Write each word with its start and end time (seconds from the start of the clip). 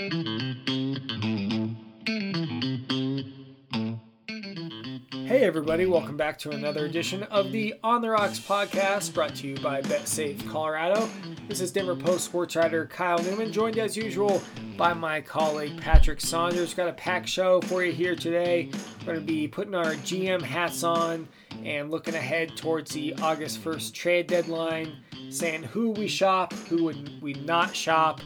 everybody, 5.43 5.85
welcome 5.85 6.17
back 6.17 6.37
to 6.39 6.49
another 6.49 6.85
edition 6.85 7.23
of 7.23 7.53
the 7.53 7.75
On 7.81 8.01
the 8.01 8.09
Rox 8.09 8.45
podcast 8.45 9.13
brought 9.13 9.35
to 9.35 9.47
you 9.47 9.55
by 9.59 9.81
BetSafe 9.81 10.45
Colorado. 10.49 11.07
This 11.47 11.61
is 11.61 11.71
Denver 11.71 11.95
Post 11.95 12.25
sports 12.25 12.57
writer 12.57 12.87
Kyle 12.87 13.23
Newman, 13.23 13.53
joined 13.53 13.77
as 13.77 13.95
usual 13.95 14.41
by 14.75 14.93
my 14.93 15.21
colleague 15.21 15.79
Patrick 15.79 16.19
Saunders. 16.19 16.73
Got 16.73 16.89
a 16.89 16.93
packed 16.93 17.29
show 17.29 17.61
for 17.61 17.81
you 17.81 17.93
here 17.93 18.17
today. 18.17 18.69
We're 18.99 19.13
going 19.13 19.19
to 19.19 19.25
be 19.25 19.47
putting 19.47 19.75
our 19.75 19.93
GM 19.93 20.41
hats 20.41 20.83
on 20.83 21.25
and 21.63 21.89
looking 21.89 22.15
ahead 22.15 22.57
towards 22.57 22.91
the 22.91 23.13
August 23.21 23.63
1st 23.63 23.93
trade 23.93 24.27
deadline, 24.27 24.97
saying 25.29 25.63
who 25.63 25.91
we 25.91 26.09
shop, 26.09 26.51
who 26.67 26.83
would 26.83 27.21
we 27.21 27.33
not 27.33 27.73
shop, 27.73 28.19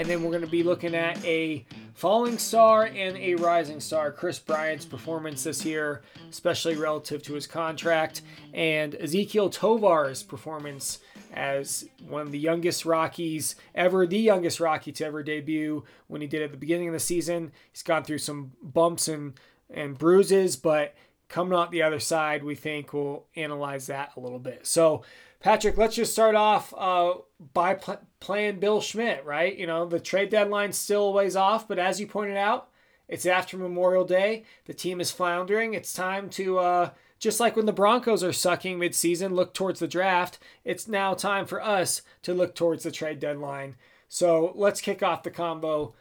and 0.00 0.08
then 0.08 0.22
we're 0.22 0.30
going 0.30 0.40
to 0.40 0.46
be 0.46 0.62
looking 0.62 0.94
at 0.94 1.22
a 1.26 1.62
falling 1.92 2.38
star 2.38 2.84
and 2.84 3.18
a 3.18 3.34
rising 3.34 3.80
star. 3.80 4.10
Kris 4.10 4.38
Bryant's 4.38 4.86
performance 4.86 5.44
this 5.44 5.62
year, 5.62 6.00
especially 6.30 6.74
relative 6.74 7.22
to 7.24 7.34
his 7.34 7.46
contract, 7.46 8.22
and 8.54 8.94
Ezequiel 8.94 9.52
Tovar's 9.52 10.22
performance 10.22 11.00
as 11.34 11.86
one 12.08 12.22
of 12.22 12.32
the 12.32 12.38
youngest 12.38 12.86
Rockies 12.86 13.56
ever, 13.74 14.06
the 14.06 14.18
youngest 14.18 14.58
Rocky 14.58 14.90
to 14.90 15.04
ever 15.04 15.22
debut 15.22 15.84
when 16.06 16.22
he 16.22 16.26
did 16.26 16.40
at 16.40 16.50
the 16.50 16.56
beginning 16.56 16.88
of 16.88 16.94
the 16.94 16.98
season. 16.98 17.52
He's 17.70 17.82
gone 17.82 18.02
through 18.02 18.18
some 18.18 18.52
bumps 18.62 19.06
and, 19.06 19.34
and 19.68 19.98
bruises, 19.98 20.56
but 20.56 20.94
coming 21.28 21.58
out 21.58 21.70
the 21.72 21.82
other 21.82 22.00
side, 22.00 22.42
we 22.42 22.54
think 22.54 22.94
we'll 22.94 23.26
analyze 23.36 23.88
that 23.88 24.12
a 24.16 24.20
little 24.20 24.38
bit. 24.38 24.66
So, 24.66 25.02
Patrick, 25.40 25.78
let's 25.78 25.96
just 25.96 26.12
start 26.12 26.34
off 26.34 26.74
uh, 26.76 27.14
by 27.54 27.74
pl- 27.74 28.06
playing 28.20 28.60
Bill 28.60 28.80
Schmidt, 28.82 29.24
right? 29.24 29.56
You 29.56 29.66
know, 29.66 29.86
the 29.86 29.98
trade 29.98 30.28
deadline's 30.28 30.76
still 30.76 31.12
ways 31.14 31.34
off, 31.34 31.66
but 31.66 31.78
as 31.78 31.98
you 31.98 32.06
pointed 32.06 32.36
out, 32.36 32.68
it's 33.08 33.24
after 33.24 33.56
Memorial 33.56 34.04
Day. 34.04 34.44
The 34.66 34.74
team 34.74 35.00
is 35.00 35.10
floundering. 35.10 35.72
It's 35.72 35.94
time 35.94 36.28
to, 36.30 36.58
uh, 36.58 36.90
just 37.18 37.40
like 37.40 37.56
when 37.56 37.64
the 37.66 37.72
Broncos 37.72 38.22
are 38.22 38.34
sucking 38.34 38.78
midseason, 38.78 39.32
look 39.32 39.54
towards 39.54 39.80
the 39.80 39.88
draft. 39.88 40.38
It's 40.62 40.86
now 40.86 41.14
time 41.14 41.46
for 41.46 41.62
us 41.62 42.02
to 42.22 42.34
look 42.34 42.54
towards 42.54 42.82
the 42.82 42.90
trade 42.90 43.18
deadline. 43.18 43.76
So 44.08 44.52
let's 44.54 44.82
kick 44.82 45.02
off 45.02 45.22
the 45.22 45.30
combo. 45.30 45.94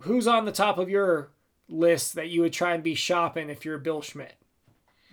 Who's 0.00 0.26
on 0.26 0.44
the 0.44 0.52
top 0.52 0.78
of 0.78 0.90
your 0.90 1.30
list 1.68 2.14
that 2.14 2.28
you 2.28 2.42
would 2.42 2.52
try 2.52 2.74
and 2.74 2.82
be 2.82 2.94
shopping 2.94 3.50
if 3.50 3.64
you're 3.64 3.78
Bill 3.78 4.02
Schmidt? 4.02 4.34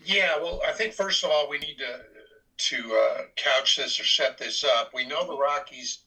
Yeah, 0.04 0.38
well, 0.38 0.62
I 0.68 0.72
think 0.72 0.94
first 0.94 1.24
of 1.24 1.30
all 1.32 1.50
we 1.50 1.60
need 1.60 1.78
to 1.78 2.15
to 2.58 2.96
uh, 2.96 3.22
couch 3.36 3.76
this 3.76 4.00
or 4.00 4.04
set 4.04 4.38
this 4.38 4.64
up. 4.64 4.94
We 4.94 5.06
know 5.06 5.26
the 5.26 5.38
Rockies 5.38 6.00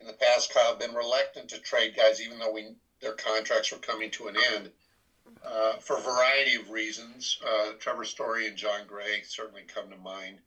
in 0.00 0.06
the 0.06 0.12
past, 0.14 0.52
Kyle, 0.52 0.70
have 0.70 0.78
been 0.78 0.94
reluctant 0.94 1.50
to 1.50 1.58
trade 1.58 1.94
guys, 1.94 2.22
even 2.22 2.38
though 2.38 2.52
we 2.52 2.74
their 3.00 3.12
contracts 3.12 3.72
were 3.72 3.78
coming 3.78 4.10
to 4.10 4.28
an 4.28 4.36
end. 4.54 4.70
Uh, 5.44 5.76
for 5.76 5.96
a 5.96 6.02
variety 6.02 6.54
of 6.54 6.70
reasons, 6.70 7.38
uh, 7.46 7.72
Trevor 7.78 8.04
Story 8.04 8.46
and 8.46 8.56
Jon 8.56 8.86
Gray 8.86 9.22
certainly 9.22 9.62
come 9.62 9.88
to 9.90 9.96
mind. 9.96 10.38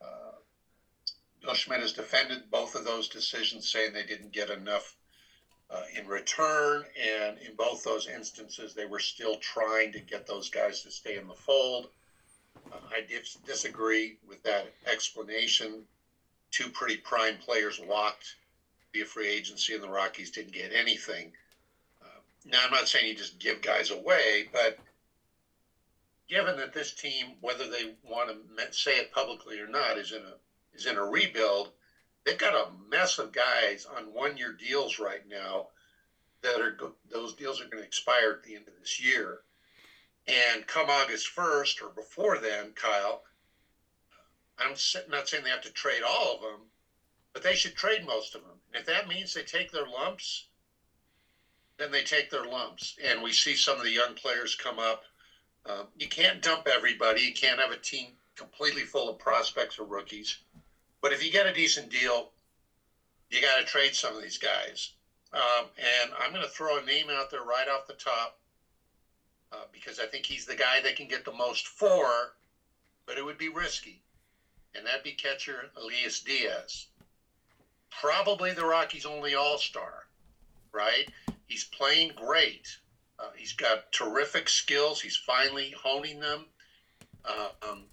Uh, 0.00 0.32
Bill 1.40 1.54
Schmidt 1.54 1.80
has 1.80 1.92
defended 1.92 2.50
both 2.50 2.74
of 2.74 2.84
those 2.84 3.08
decisions, 3.08 3.70
saying 3.70 3.92
they 3.92 4.04
didn't 4.04 4.32
get 4.32 4.50
enough 4.50 4.96
uh, 5.70 5.82
in 5.94 6.06
return, 6.06 6.84
and 7.00 7.38
in 7.38 7.54
both 7.54 7.84
those 7.84 8.06
instances, 8.06 8.74
they 8.74 8.86
were 8.86 8.98
still 9.00 9.36
trying 9.36 9.92
to 9.92 10.00
get 10.00 10.26
those 10.26 10.48
guys 10.48 10.82
to 10.82 10.90
stay 10.90 11.16
in 11.16 11.26
the 11.26 11.34
fold. 11.34 11.88
I 12.94 13.00
dis- 13.00 13.36
disagree 13.44 14.16
with 14.26 14.42
that 14.44 14.66
explanation. 14.86 15.84
Two 16.50 16.68
pretty 16.68 16.96
prime 16.96 17.36
players 17.36 17.78
walked 17.78 18.36
via 18.92 19.04
free 19.04 19.28
agency, 19.28 19.74
and 19.74 19.82
the 19.82 19.88
Rockies 19.88 20.30
didn't 20.30 20.52
get 20.52 20.72
anything. 20.72 21.32
Uh, 22.00 22.20
now, 22.44 22.62
I'm 22.64 22.70
not 22.70 22.86
saying 22.86 23.08
you 23.08 23.14
just 23.14 23.38
give 23.40 23.60
guys 23.60 23.90
away, 23.90 24.44
but 24.52 24.76
given 26.28 26.56
that 26.56 26.72
this 26.72 26.92
team, 26.92 27.34
whether 27.40 27.66
they 27.66 27.92
want 28.04 28.30
to 28.30 28.72
say 28.72 28.98
it 28.98 29.10
publicly 29.10 29.58
or 29.58 29.66
not, 29.66 29.98
is 29.98 30.12
in 30.12 30.22
a 30.22 30.34
is 30.72 30.86
in 30.86 30.96
a 30.96 31.04
rebuild, 31.04 31.70
they've 32.24 32.38
got 32.38 32.54
a 32.54 32.70
mess 32.88 33.18
of 33.18 33.32
guys 33.32 33.84
on 33.84 34.12
one-year 34.12 34.50
deals 34.52 34.98
right 34.98 35.22
now 35.28 35.66
that 36.42 36.60
are 36.60 36.76
those 37.10 37.32
deals 37.32 37.60
are 37.60 37.64
going 37.64 37.78
to 37.78 37.86
expire 37.86 38.30
at 38.30 38.42
the 38.42 38.54
end 38.54 38.68
of 38.68 38.74
this 38.80 39.00
year. 39.00 39.40
And 40.26 40.66
come 40.66 40.88
August 40.88 41.28
1st 41.36 41.82
or 41.82 41.90
before 41.90 42.38
then, 42.38 42.72
Kyle, 42.74 43.22
I'm 44.58 44.74
not 45.08 45.28
saying 45.28 45.44
they 45.44 45.50
have 45.50 45.60
to 45.62 45.72
trade 45.72 46.02
all 46.02 46.34
of 46.34 46.40
them, 46.40 46.60
but 47.32 47.42
they 47.42 47.54
should 47.54 47.74
trade 47.74 48.06
most 48.06 48.34
of 48.34 48.42
them. 48.42 48.58
If 48.72 48.86
that 48.86 49.08
means 49.08 49.34
they 49.34 49.42
take 49.42 49.70
their 49.70 49.86
lumps, 49.86 50.46
then 51.76 51.90
they 51.90 52.02
take 52.02 52.30
their 52.30 52.44
lumps. 52.44 52.94
And 53.02 53.22
we 53.22 53.32
see 53.32 53.54
some 53.54 53.76
of 53.78 53.84
the 53.84 53.90
young 53.90 54.14
players 54.14 54.54
come 54.54 54.78
up. 54.78 55.02
Um, 55.66 55.88
you 55.96 56.08
can't 56.08 56.40
dump 56.40 56.68
everybody. 56.68 57.22
You 57.22 57.32
can't 57.32 57.60
have 57.60 57.72
a 57.72 57.76
team 57.76 58.12
completely 58.36 58.82
full 58.82 59.08
of 59.08 59.18
prospects 59.18 59.78
or 59.78 59.84
rookies. 59.84 60.38
But 61.02 61.12
if 61.12 61.22
you 61.22 61.30
get 61.30 61.46
a 61.46 61.52
decent 61.52 61.90
deal, 61.90 62.30
you 63.28 63.40
got 63.40 63.58
to 63.58 63.64
trade 63.64 63.94
some 63.94 64.14
of 64.14 64.22
these 64.22 64.38
guys. 64.38 64.92
Um, 65.32 65.66
and 65.76 66.12
I'm 66.18 66.30
going 66.30 66.42
to 66.42 66.48
throw 66.48 66.78
a 66.78 66.82
name 66.82 67.10
out 67.10 67.30
there 67.30 67.42
right 67.42 67.68
off 67.68 67.86
the 67.86 67.94
top 67.94 68.38
uh, 69.54 69.64
because 69.72 70.00
I 70.00 70.06
think 70.06 70.26
he's 70.26 70.46
the 70.46 70.56
guy 70.56 70.80
that 70.82 70.96
can 70.96 71.08
get 71.08 71.24
the 71.24 71.32
most 71.32 71.66
for, 71.66 72.32
but 73.06 73.18
it 73.18 73.24
would 73.24 73.38
be 73.38 73.48
risky. 73.48 74.00
And 74.74 74.84
that'd 74.86 75.04
be 75.04 75.12
catcher 75.12 75.70
Elias 75.76 76.20
Diaz. 76.20 76.86
Probably 78.00 78.52
the 78.52 78.64
Rockies' 78.64 79.06
only 79.06 79.34
all 79.34 79.58
star, 79.58 80.06
right? 80.72 81.08
He's 81.46 81.64
playing 81.64 82.12
great. 82.16 82.76
Uh, 83.18 83.28
he's 83.36 83.52
got 83.52 83.92
terrific 83.92 84.48
skills. 84.48 85.00
He's 85.00 85.16
finally 85.16 85.72
honing 85.80 86.18
them. 86.18 86.46
Uh, 87.24 87.48
um, 87.68 87.84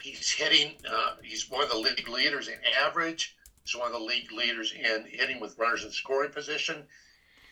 he's 0.00 0.30
hitting, 0.30 0.72
uh, 0.90 1.16
he's 1.22 1.50
one 1.50 1.62
of 1.62 1.70
the 1.70 1.76
league 1.76 2.08
leaders 2.08 2.48
in 2.48 2.58
average. 2.80 3.36
He's 3.64 3.76
one 3.76 3.88
of 3.88 3.92
the 3.92 3.98
league 3.98 4.32
leaders 4.32 4.72
in 4.72 5.04
hitting 5.06 5.40
with 5.40 5.58
runners 5.58 5.84
in 5.84 5.90
scoring 5.90 6.30
position. 6.30 6.84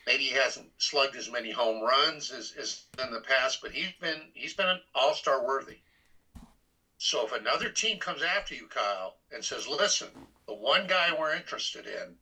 Maybe 0.05 0.25
he 0.25 0.33
hasn't 0.33 0.69
slugged 0.77 1.15
as 1.15 1.29
many 1.31 1.51
home 1.51 1.81
runs 1.81 2.29
as, 2.29 2.51
as 2.57 2.85
in 3.01 3.09
the 3.09 3.19
past, 3.19 3.59
but 3.61 3.71
he's 3.71 3.91
been 3.99 4.29
he's 4.33 4.53
been 4.53 4.67
an 4.67 4.79
all 4.93 5.13
star 5.15 5.43
worthy. 5.43 5.77
So 6.97 7.25
if 7.25 7.31
another 7.31 7.69
team 7.69 7.97
comes 7.97 8.21
after 8.21 8.53
you, 8.53 8.67
Kyle, 8.67 9.15
and 9.31 9.43
says, 9.43 9.67
"Listen, 9.67 10.27
the 10.45 10.53
one 10.53 10.85
guy 10.85 11.11
we're 11.11 11.33
interested 11.33 11.87
in 11.87 12.15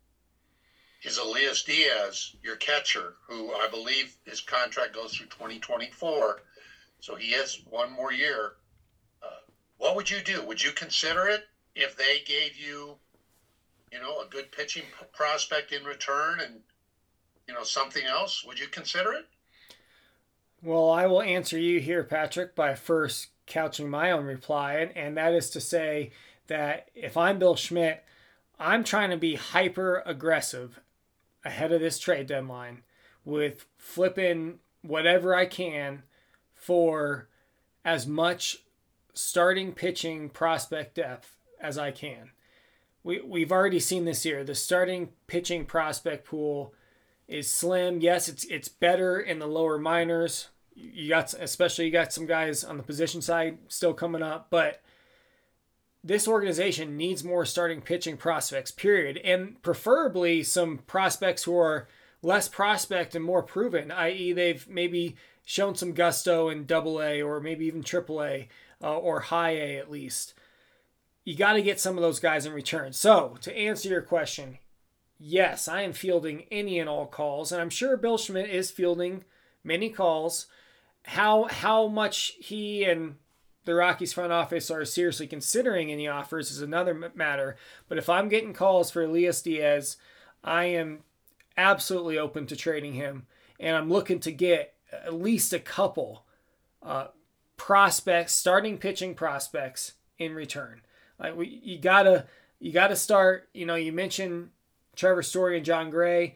is 1.04 1.18
Elias 1.18 1.62
Diaz, 1.62 2.34
your 2.42 2.56
catcher, 2.56 3.16
who 3.28 3.54
I 3.54 3.68
believe 3.68 4.16
his 4.24 4.40
contract 4.40 4.94
goes 4.94 5.14
through 5.14 5.28
2024, 5.28 6.42
so 7.02 7.16
he 7.16 7.32
has 7.32 7.60
one 7.66 7.92
more 7.92 8.14
year." 8.14 8.54
Uh, 9.22 9.40
what 9.78 9.96
would 9.96 10.10
you 10.10 10.22
do? 10.22 10.42
Would 10.42 10.62
you 10.62 10.72
consider 10.72 11.28
it 11.28 11.44
if 11.76 11.98
they 11.98 12.20
gave 12.20 12.56
you, 12.56 12.98
you 13.92 14.00
know, 14.00 14.22
a 14.22 14.26
good 14.26 14.52
pitching 14.52 14.86
prospect 15.12 15.74
in 15.74 15.84
return 15.84 16.40
and 16.40 16.62
you 17.48 17.54
know 17.54 17.64
something 17.64 18.04
else, 18.06 18.44
would 18.46 18.60
you 18.60 18.68
consider 18.68 19.14
it? 19.14 19.28
Well, 20.62 20.90
I 20.90 21.08
will 21.08 21.22
answer 21.22 21.60
you 21.60 21.80
here, 21.80 22.04
Patrick, 22.04 22.56
by 22.56 22.76
first 22.76 23.28
couching 23.48 23.90
my 23.90 24.12
own 24.12 24.26
reply, 24.26 24.92
and 24.96 25.18
that 25.18 25.34
is 25.34 25.50
to 25.52 25.60
say 25.60 26.12
that 26.48 26.90
if 26.96 27.18
I'm 27.18 27.40
Bill 27.40 27.56
Schmidt, 27.56 28.04
I'm 28.60 28.84
trying 28.84 29.10
to 29.10 29.18
be 29.18 29.36
hyper 29.36 30.02
aggressive 30.06 30.80
ahead 31.44 31.72
of 31.74 31.82
this 31.82 32.00
trade 32.00 32.28
deadline 32.28 32.84
with 33.26 33.66
flipping 33.78 34.60
whatever 34.82 35.36
I 35.36 35.46
can 35.46 36.04
for 36.56 37.28
as 37.84 38.08
much 38.08 38.60
starting 39.14 39.74
pitching 39.74 40.30
prospect 40.30 40.96
depth 40.96 41.36
as 41.60 41.78
I 41.78 41.92
can. 41.92 42.32
We, 43.04 43.20
we've 43.20 43.52
already 43.52 43.80
seen 43.80 44.06
this 44.06 44.26
year. 44.26 44.44
The 44.44 44.56
starting 44.56 45.10
pitching 45.28 45.66
prospect 45.66 46.26
pool 46.26 46.74
is 47.28 47.50
slim. 47.50 48.00
Yes, 48.02 48.28
it's 48.28 48.46
it's 48.46 48.68
better 48.68 49.20
in 49.20 49.40
the 49.40 49.48
lower 49.48 49.78
minors. 49.78 50.50
You 50.76 51.10
got 51.10 51.34
especially 51.34 51.86
you 51.86 51.92
got 51.92 52.14
some 52.14 52.26
guys 52.26 52.64
on 52.64 52.78
the 52.78 52.84
position 52.84 53.22
side 53.22 53.60
still 53.68 53.94
coming 53.94 54.24
up, 54.24 54.48
but 54.50 54.82
this 56.04 56.28
organization 56.28 56.98
needs 56.98 57.24
more 57.24 57.46
starting 57.46 57.82
pitching 57.82 58.18
prospects, 58.18 58.72
period. 58.72 59.18
And 59.18 59.62
preferably 59.62 60.44
some 60.44 60.80
prospects 60.80 61.44
who 61.44 61.58
are 61.58 61.88
less 62.22 62.48
prospect 62.50 63.16
and 63.16 63.24
more 63.24 63.42
proven, 63.42 63.90
i.e., 63.92 64.34
they've 64.34 64.68
maybe 64.68 65.16
shown 65.46 65.76
some 65.76 65.94
gusto 65.94 66.50
in 66.50 66.66
double 66.66 67.02
A 67.02 67.22
or 67.22 67.40
maybe 67.40 67.66
even 67.66 67.84
triple 67.84 68.22
A 68.22 68.50
uh, 68.82 68.98
or 68.98 69.22
high 69.22 69.52
A 69.52 69.78
at 69.78 69.92
least. 69.92 70.34
You 71.24 71.36
got 71.38 71.54
to 71.54 71.62
get 71.62 71.80
some 71.80 71.98
of 71.98 72.02
those 72.02 72.20
guys 72.20 72.46
in 72.46 72.52
return. 72.52 72.92
So, 72.92 73.38
to 73.42 73.58
answer 73.58 73.88
your 73.88 74.02
question, 74.02 74.58
yes, 75.24 75.68
I 75.70 75.82
am 75.84 75.94
fielding 75.94 76.44
any 76.52 76.80
and 76.80 76.90
all 76.90 77.06
calls, 77.06 77.52
and 77.52 77.62
I'm 77.62 77.70
sure 77.70 77.96
Bill 77.96 78.18
Schmidt 78.18 78.50
is 78.50 78.72
fielding 78.72 79.24
many 79.64 79.90
calls. 79.90 80.48
How 81.04 81.46
how 81.46 81.88
much 81.88 82.34
he 82.40 82.84
and 82.84 83.16
the 83.66 83.76
Rockies 83.76 84.12
front 84.12 84.34
office 84.34 84.70
are 84.70 84.84
seriously 84.84 85.26
considering 85.26 85.90
any 85.90 86.08
offers 86.08 86.52
is 86.52 86.62
another 86.62 87.12
matter. 87.16 87.56
But 87.88 87.98
if 87.98 88.10
I'm 88.10 88.28
getting 88.28 88.54
calls 88.54 88.92
for 88.92 89.04
Elias 89.04 89.42
Diaz, 89.42 89.96
I 90.44 90.66
am 90.66 91.00
absolutely 91.56 92.18
open 92.18 92.46
to 92.48 92.56
trading 92.58 92.94
him, 92.94 93.26
and 93.60 93.76
I'm 93.78 93.90
looking 93.90 94.20
to 94.22 94.32
get 94.32 94.74
at 94.92 95.14
least 95.14 95.54
a 95.54 95.60
couple 95.60 96.26
uh, 96.82 97.08
prospects, 97.56 98.34
starting 98.34 98.78
pitching 98.78 99.16
prospects 99.16 99.94
in 100.20 100.36
return. 100.36 100.82
Like 101.18 101.38
we, 101.38 101.62
you 101.64 101.80
gotta 101.80 102.26
you 102.60 102.74
gotta 102.74 102.98
start. 102.98 103.48
You 103.54 103.66
know, 103.66 103.76
you 103.76 103.94
mentioned 103.94 104.50
Trevor 104.96 105.24
Story 105.24 105.58
and 105.58 105.66
Jon 105.66 105.90
Gray. 105.90 106.36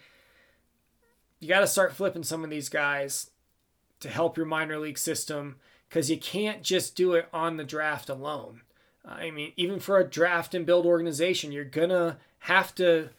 You 1.40 1.48
got 1.48 1.60
to 1.60 1.68
start 1.68 1.94
flipping 1.94 2.24
some 2.24 2.44
of 2.44 2.50
these 2.50 2.70
guys 2.70 3.30
to 4.00 4.10
help 4.10 4.38
your 4.38 4.46
minor 4.46 4.80
league 4.80 4.98
system 4.98 5.58
because 5.88 6.10
you 6.10 6.18
can't 6.18 6.64
just 6.64 6.96
do 6.96 7.14
it 7.14 7.28
on 7.32 7.58
the 7.58 7.64
draft 7.64 8.10
alone. 8.10 8.62
Uh, 9.08 9.12
I 9.12 9.32
mean, 9.32 9.54
even 9.56 9.80
for 9.80 9.98
a 9.98 10.08
draft 10.08 10.54
and 10.54 10.66
build 10.66 10.86
organization, 10.86 11.52
you're 11.52 11.64
gonna 11.64 12.18
have 12.40 12.74
to 12.76 13.10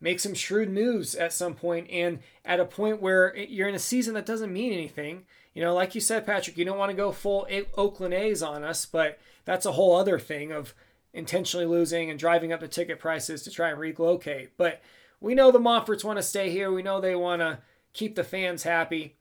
make 0.00 0.20
some 0.20 0.34
shrewd 0.34 0.70
moves 0.70 1.14
at 1.14 1.32
some 1.32 1.54
point 1.54 1.88
and 1.90 2.20
at 2.44 2.60
a 2.60 2.64
point 2.64 3.02
where 3.02 3.36
you're 3.36 3.68
in 3.68 3.74
a 3.74 3.78
season 3.80 4.14
that 4.14 4.26
doesn't 4.26 4.52
mean 4.52 4.72
anything 4.72 5.24
you 5.52 5.62
know 5.62 5.74
like 5.74 5.94
you 5.94 6.00
said 6.00 6.24
patrick 6.24 6.56
you 6.56 6.64
don't 6.64 6.78
want 6.78 6.90
to 6.90 6.96
go 6.96 7.12
full 7.12 7.46
oakland 7.76 8.14
a's 8.14 8.42
on 8.42 8.64
us 8.64 8.86
but 8.86 9.18
that's 9.44 9.66
a 9.66 9.72
whole 9.72 9.94
other 9.94 10.18
thing 10.18 10.52
of 10.52 10.74
intentionally 11.12 11.66
losing 11.66 12.10
and 12.10 12.18
driving 12.18 12.52
up 12.52 12.60
the 12.60 12.68
ticket 12.68 12.98
prices 12.98 13.42
to 13.42 13.50
try 13.50 13.70
and 13.70 13.78
relocate 13.78 14.56
but 14.56 14.80
we 15.20 15.34
know 15.34 15.50
the 15.50 15.58
monforts 15.58 16.04
want 16.04 16.16
to 16.16 16.22
stay 16.22 16.50
here 16.50 16.70
we 16.72 16.82
know 16.82 17.00
they 17.00 17.16
want 17.16 17.40
to 17.40 17.58
keep 17.92 18.14
the 18.14 18.24
fans 18.24 18.62
happy 18.62 19.16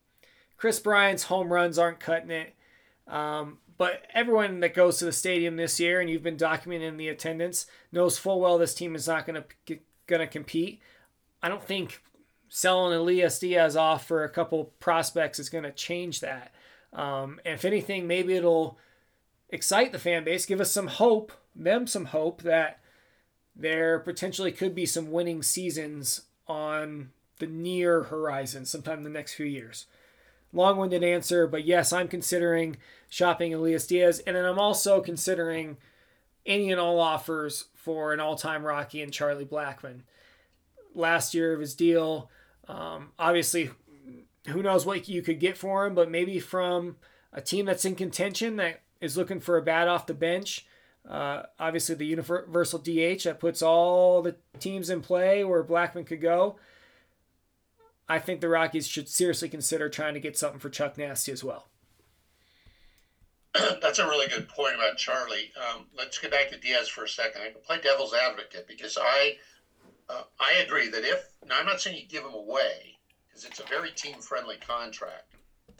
Kris 0.58 0.80
Bryant's 0.80 1.24
home 1.24 1.52
runs 1.52 1.80
aren't 1.80 2.00
cutting 2.00 2.32
it 2.32 2.54
um, 3.08 3.58
but 3.78 4.06
everyone 4.14 4.60
that 4.60 4.76
goes 4.76 5.00
to 5.00 5.06
the 5.06 5.12
stadium 5.12 5.56
this 5.56 5.80
year 5.80 6.00
and 6.00 6.10
you've 6.10 6.22
been 6.22 6.38
documenting 6.38 6.98
the 6.98 7.08
attendance 7.08 7.66
knows 7.92 8.20
full 8.20 8.40
well 8.40 8.58
this 8.58 8.74
team 8.76 8.96
is 8.96 9.08
not 9.08 9.26
going 9.26 9.44
to 9.66 9.80
going 10.10 10.20
to 10.20 10.28
compete. 10.28 10.82
I 11.42 11.48
don't 11.48 11.64
think 11.64 12.04
selling 12.50 12.94
Elias 12.94 13.40
Diaz 13.40 13.78
off 13.78 14.06
for 14.06 14.26
a 14.26 14.30
couple 14.30 14.74
prospects 14.82 15.40
is 15.40 15.50
going 15.50 15.64
to 15.64 15.72
change 15.72 16.20
that. 16.20 16.52
Um, 16.92 17.40
and 17.46 17.54
if 17.54 17.64
anything, 17.64 18.08
maybe 18.08 18.36
it'll 18.36 18.78
excite 19.50 19.94
the 19.94 20.00
fan 20.00 20.26
base, 20.26 20.46
give 20.46 20.60
us 20.60 20.72
some 20.72 20.88
hope, 20.88 21.32
them 21.56 21.88
some 21.88 22.06
hope 22.06 22.42
that 22.44 22.80
there 23.56 24.00
potentially 24.00 24.52
could 24.52 24.74
be 24.74 24.86
some 24.86 25.12
winning 25.12 25.44
seasons 25.44 26.22
on 26.48 27.12
the 27.40 27.48
near 27.48 28.04
horizon 28.04 28.66
sometime 28.66 29.00
in 29.00 29.04
the 29.04 29.10
next 29.10 29.34
few 29.34 29.46
years. 29.46 29.86
Long 30.52 30.78
winded 30.78 31.04
answer, 31.04 31.46
but 31.46 31.66
yes, 31.66 31.94
I'm 31.94 32.08
considering 32.08 32.78
shopping 33.08 33.54
Elias 33.54 33.86
Diaz, 33.86 34.22
and 34.26 34.36
then 34.36 34.46
I'm 34.46 34.60
also 34.60 35.02
considering 35.02 35.78
any 36.46 36.72
and 36.72 36.80
all 36.80 37.00
offers 37.00 37.66
for 37.76 38.14
an 38.14 38.20
all 38.20 38.36
time 38.36 38.64
Rocky 38.64 39.02
and 39.02 39.14
Charlie 39.14 39.46
Blackmon. 39.46 40.02
Last 40.96 41.34
year 41.34 41.54
of 41.54 41.60
his 41.60 41.76
deal, 41.76 42.32
um, 42.68 43.12
obviously, 43.20 43.72
who 44.48 44.64
knows 44.64 44.86
what 44.86 45.08
you 45.08 45.22
could 45.22 45.40
get 45.40 45.58
for 45.58 45.86
him, 45.86 45.94
but 45.94 46.10
maybe 46.10 46.40
from 46.40 46.98
a 47.32 47.42
team 47.42 47.66
that's 47.66 47.86
in 47.86 47.96
contention 47.96 48.56
that 48.56 48.82
is 49.00 49.18
looking 49.18 49.40
for 49.40 49.58
a 49.58 49.62
bat 49.62 49.88
off 49.88 50.08
the 50.08 50.14
bench. 50.14 50.66
Uh, 51.08 51.44
obviously, 51.60 51.96
the 51.96 52.06
universal 52.06 52.80
DH 52.80 53.24
that 53.24 53.40
puts 53.40 53.62
all 53.62 54.22
the 54.22 54.36
teams 54.60 54.90
in 54.90 55.02
play 55.02 55.44
where 55.44 55.64
Blackmon 55.64 56.06
could 56.06 56.22
go. 56.22 56.58
I 58.08 58.20
think 58.20 58.42
the 58.42 58.50
Rockies 58.50 58.88
should 58.88 59.08
seriously 59.08 59.50
consider 59.50 59.88
trying 59.88 60.16
to 60.16 60.20
get 60.20 60.38
something 60.38 60.60
for 60.60 60.70
Chuck 60.70 60.98
Nasty 60.98 61.32
as 61.32 61.44
well. 61.44 61.68
that's 63.82 64.00
a 64.00 64.06
really 64.06 64.28
good 64.28 64.48
point 64.48 64.76
about 64.76 64.98
Charlie. 64.98 65.52
Um, 65.58 65.86
let's 65.98 66.20
get 66.20 66.32
back 66.32 66.50
to 66.50 66.60
Diaz 66.60 66.88
for 66.88 67.04
a 67.04 67.10
second. 67.10 67.42
I 67.42 67.52
can 67.52 67.62
play 67.62 67.80
devil's 67.82 68.14
advocate 68.14 68.68
because 68.68 68.98
I 69.00 69.38
uh, 70.10 70.24
I 70.40 70.62
agree 70.64 70.90
that 70.90 71.04
if 71.04 71.30
now 71.48 71.60
I'm 71.60 71.66
not 71.66 71.82
saying 71.82 71.98
you 71.98 72.08
give 72.08 72.24
him 72.24 72.34
away 72.34 72.98
because 73.28 73.46
it's 73.46 73.60
a 73.60 73.68
very 73.68 73.92
team 73.92 74.20
friendly 74.20 74.58
contract, 74.58 75.34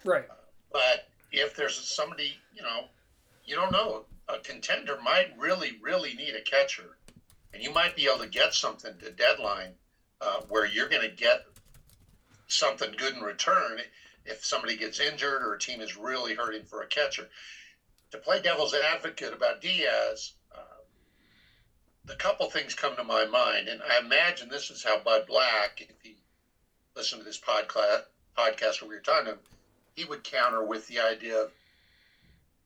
right? 0.04 0.26
Uh, 0.30 0.34
but 0.72 1.08
if 1.32 1.56
there's 1.56 1.76
somebody 1.76 2.34
you 2.56 2.64
know 2.64 2.86
you 3.46 3.56
don't 3.56 3.72
know 3.72 4.06
a 4.30 4.38
contender 4.38 4.96
might 4.98 5.36
really 5.38 5.78
really 5.82 6.14
need 6.14 6.36
a 6.36 6.42
catcher, 6.42 6.98
and 7.54 7.62
you 7.64 7.72
might 7.72 7.96
be 7.96 8.06
able 8.06 8.20
to 8.20 8.28
get 8.28 8.54
something 8.54 8.98
to 9.00 9.10
deadline 9.10 9.74
uh, 10.22 10.42
where 10.48 10.66
you're 10.66 10.88
going 10.88 11.02
to 11.02 11.16
get 11.16 11.44
something 12.48 12.92
good 12.98 13.14
in 13.14 13.22
return 13.22 13.80
if 14.26 14.46
somebody 14.46 14.76
gets 14.76 15.00
injured 15.00 15.42
or 15.42 15.54
a 15.54 15.60
team 15.60 15.82
is 15.82 15.98
really 15.98 16.34
hurting 16.34 16.64
for 16.64 16.82
a 16.82 16.88
catcher. 16.88 17.28
To 18.12 18.18
play 18.18 18.40
devil's 18.40 18.74
advocate 18.74 19.34
about 19.34 19.62
Diaz, 19.62 20.34
uh, 20.54 20.82
the 22.06 22.16
couple 22.16 22.50
things 22.50 22.74
come 22.74 22.96
to 22.96 23.04
my 23.04 23.26
mind, 23.26 23.68
and 23.68 23.82
I 23.82 23.98
imagine 23.98 24.50
this 24.50 24.70
is 24.70 24.84
how 24.84 24.98
Bud 24.98 25.26
Black, 25.26 25.86
if 25.88 25.96
he 26.02 26.18
listened 26.96 27.22
to 27.22 27.26
this 27.26 27.40
podcast, 27.40 28.02
podcast 28.38 28.82
where 28.82 28.90
we 28.90 28.96
were 28.96 29.02
talking 29.02 29.26
to 29.26 29.32
him, 29.32 29.40
he 29.96 30.06
would 30.06 30.24
counter 30.24 30.64
with 30.64 30.88
the 30.88 31.00
idea 31.00 31.42
of 31.42 31.52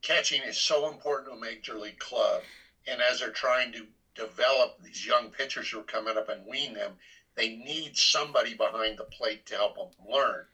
catching 0.04 0.44
is 0.44 0.58
so 0.58 0.90
important 0.90 1.30
to 1.30 1.36
a 1.36 1.40
major 1.40 1.74
league 1.74 1.98
club, 1.98 2.42
and 2.86 3.02
as 3.02 3.20
they're 3.20 3.32
trying 3.32 3.72
to 3.72 3.88
develop 4.16 4.76
these 4.84 5.06
young 5.06 5.30
pitchers 5.30 5.70
who 5.70 5.80
are 5.80 5.84
coming 5.84 6.18
up 6.18 6.30
and 6.30 6.46
wean 6.46 6.74
them, 6.74 6.94
they 7.36 7.56
need 7.56 7.98
somebody 7.98 8.54
behind 8.54 8.98
the 8.98 9.06
plate 9.06 9.46
to 9.48 9.56
help 9.56 9.76
them 9.76 9.88
learn. 10.08 10.46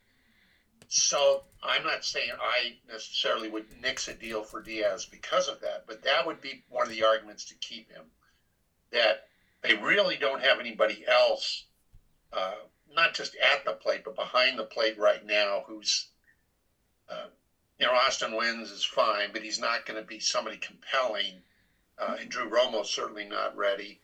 So 0.88 1.44
I'm 1.62 1.84
not 1.84 2.06
saying 2.06 2.32
I 2.40 2.78
necessarily 2.88 3.50
would 3.50 3.66
nix 3.82 4.08
a 4.08 4.14
deal 4.14 4.44
for 4.44 4.62
Diaz 4.62 5.06
because 5.06 5.48
of 5.48 5.60
that, 5.62 5.84
but 5.86 6.04
that 6.04 6.26
would 6.26 6.42
be 6.42 6.64
one 6.70 6.88
of 6.88 6.94
the 6.94 7.04
arguments 7.04 7.46
to 7.46 7.56
keep 7.56 7.92
him. 7.92 8.06
That 8.92 9.28
they 9.62 9.76
really 9.76 10.16
don't 10.16 10.42
have 10.42 10.60
anybody 10.60 11.06
else, 11.06 11.66
uh, 12.32 12.56
not 12.92 13.14
just 13.14 13.36
at 13.36 13.66
the 13.66 13.74
plate, 13.74 14.04
but 14.06 14.16
behind 14.16 14.58
the 14.58 14.64
plate 14.64 14.98
right 14.98 15.24
now 15.24 15.64
who's, 15.68 16.08
uh, 17.10 17.28
you 17.80 17.86
know, 17.86 17.94
Austin 17.94 18.32
Wynns 18.32 18.72
is 18.72 18.84
fine, 18.84 19.32
but 19.32 19.42
he's 19.42 19.60
not 19.60 19.86
going 19.86 20.00
to 20.00 20.06
be 20.06 20.20
somebody 20.20 20.58
compelling. 20.58 21.42
Uh, 21.98 22.18
and 22.20 22.30
Drew 22.30 22.48
Romo's 22.48 22.90
certainly 22.90 23.26
not 23.26 23.56
ready. 23.56 24.00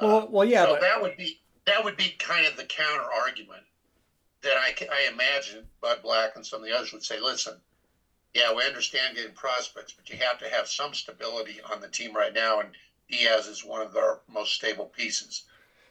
Well, 0.00 0.28
well, 0.30 0.44
yeah. 0.44 0.64
So 0.64 0.72
but... 0.74 0.80
that 0.80 1.00
would 1.00 1.16
be 1.16 1.38
that 1.64 1.82
would 1.84 1.96
be 1.96 2.14
kind 2.18 2.46
of 2.46 2.56
the 2.56 2.64
counter 2.64 3.04
argument 3.04 3.62
that 4.42 4.56
I, 4.56 4.74
I 4.92 5.08
imagine 5.12 5.66
Bud 5.80 6.02
Black 6.02 6.36
and 6.36 6.46
some 6.46 6.60
of 6.60 6.66
the 6.66 6.74
others 6.74 6.92
would 6.92 7.02
say, 7.02 7.18
listen, 7.20 7.54
yeah, 8.34 8.52
we 8.52 8.64
understand 8.64 9.16
getting 9.16 9.32
prospects, 9.32 9.92
but 9.92 10.08
you 10.08 10.16
have 10.18 10.38
to 10.38 10.48
have 10.48 10.68
some 10.68 10.94
stability 10.94 11.60
on 11.72 11.80
the 11.80 11.88
team 11.88 12.14
right 12.14 12.32
now, 12.32 12.60
and 12.60 12.70
Diaz 13.10 13.46
is 13.46 13.64
one 13.64 13.80
of 13.80 13.92
their 13.92 14.20
most 14.28 14.52
stable 14.52 14.86
pieces. 14.86 15.44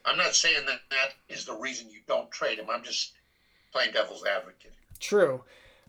I'm 0.05 0.17
not 0.17 0.35
saying 0.35 0.65
that 0.67 0.81
that 0.91 1.13
is 1.27 1.45
the 1.45 1.55
reason 1.55 1.89
you 1.89 1.99
don't 2.07 2.29
trade 2.31 2.59
him. 2.59 2.69
I'm 2.69 2.83
just 2.83 3.13
playing 3.71 3.91
devil's 3.91 4.25
advocate. 4.25 4.73
True. 4.99 5.43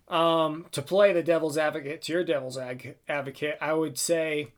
Um, 0.09 0.67
to 0.71 0.83
play 0.83 1.13
the 1.13 1.23
devil's 1.23 1.59
advocate 1.59 2.03
to 2.03 2.13
your 2.13 2.25
devil's 2.25 2.57
ag- 2.57 2.97
advocate, 3.09 3.59
I 3.61 3.73
would 3.73 3.99
say, 3.99 4.53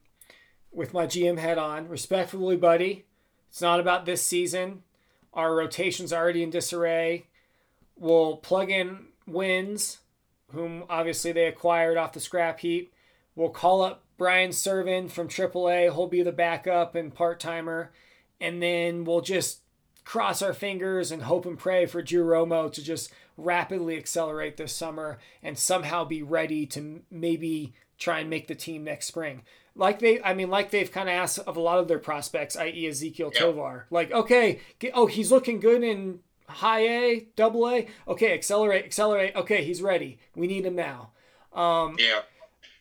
with 0.71 0.93
my 0.93 1.07
GM 1.07 1.39
head 1.39 1.57
on, 1.57 1.89
respectfully, 1.89 2.57
buddy, 2.57 3.07
it's 3.49 3.63
not 3.63 3.81
about 3.81 4.05
this 4.05 4.23
season. 4.23 4.83
Our 5.33 5.55
rotation's 5.55 6.13
already 6.13 6.43
in 6.43 6.51
disarray. 6.51 7.27
We'll 7.97 8.37
plug 8.37 8.71
in 8.71 9.07
Wynns, 9.29 9.99
whom 10.53 10.85
obviously 10.89 11.33
they 11.33 11.47
acquired 11.47 11.97
off 11.97 12.13
the 12.13 12.21
scrap 12.21 12.61
heap. 12.61 12.93
We'll 13.35 13.51
call 13.51 13.83
up 13.83 14.03
Brian 14.17 14.51
Serven 14.51 15.09
from 15.09 15.29
AAA. 15.29 15.93
He'll 15.93 16.09
be 16.09 16.23
the 16.23 16.33
backup 16.33 16.95
and 16.95 17.15
part 17.15 17.41
timer. 17.41 17.93
And 18.41 18.63
then 18.63 19.05
we'll 19.05 19.21
just 19.21 19.61
cross 20.05 20.43
our 20.43 20.53
fingers 20.53 21.13
and 21.13 21.23
hope 21.23 21.47
and 21.47 21.59
pray 21.59 21.87
for 21.87 22.03
Drew 22.03 22.25
Romo 22.25 22.73
to 22.73 22.83
just 22.83 23.13
rapidly 23.39 23.97
accelerate 23.97 24.59
this 24.59 24.75
summer 24.75 25.19
and 25.43 25.57
somehow 25.57 26.05
be 26.05 26.23
ready 26.23 26.67
to 26.67 27.01
maybe 27.11 27.73
try 27.97 28.19
and 28.19 28.29
make 28.29 28.49
the 28.49 28.55
team 28.55 28.85
next 28.85 29.07
spring. 29.07 29.43
Like 29.75 30.01
they, 30.01 30.21
I 30.21 30.35
mean, 30.35 30.51
like 30.51 30.71
they've 30.71 30.91
kind 30.91 31.09
of 31.09 31.15
asked 31.15 31.39
of 31.39 31.57
a 31.57 31.61
lot 31.61 31.79
of 31.79 31.89
their 31.89 32.01
prospects, 32.01 32.57
i.e., 32.57 32.85
Ezequiel 32.89 33.33
yep. 33.33 33.35
Tovar. 33.35 33.87
Like, 33.91 34.11
okay, 34.11 34.61
get, 34.81 34.93
oh, 34.95 35.07
he's 35.07 35.31
looking 35.31 35.61
good 35.61 35.85
in 35.85 36.19
high 36.49 36.81
A, 36.81 37.29
double 37.37 37.69
A. 37.69 37.87
Okay, 38.09 38.35
accelerate, 38.35 38.85
accelerate. 38.85 39.37
Okay, 39.37 39.65
he's 39.65 39.81
ready. 39.81 40.19
We 40.35 40.49
need 40.49 40.67
him 40.67 40.75
now. 40.75 41.13
Um, 41.53 41.97
yeah. 41.99 42.21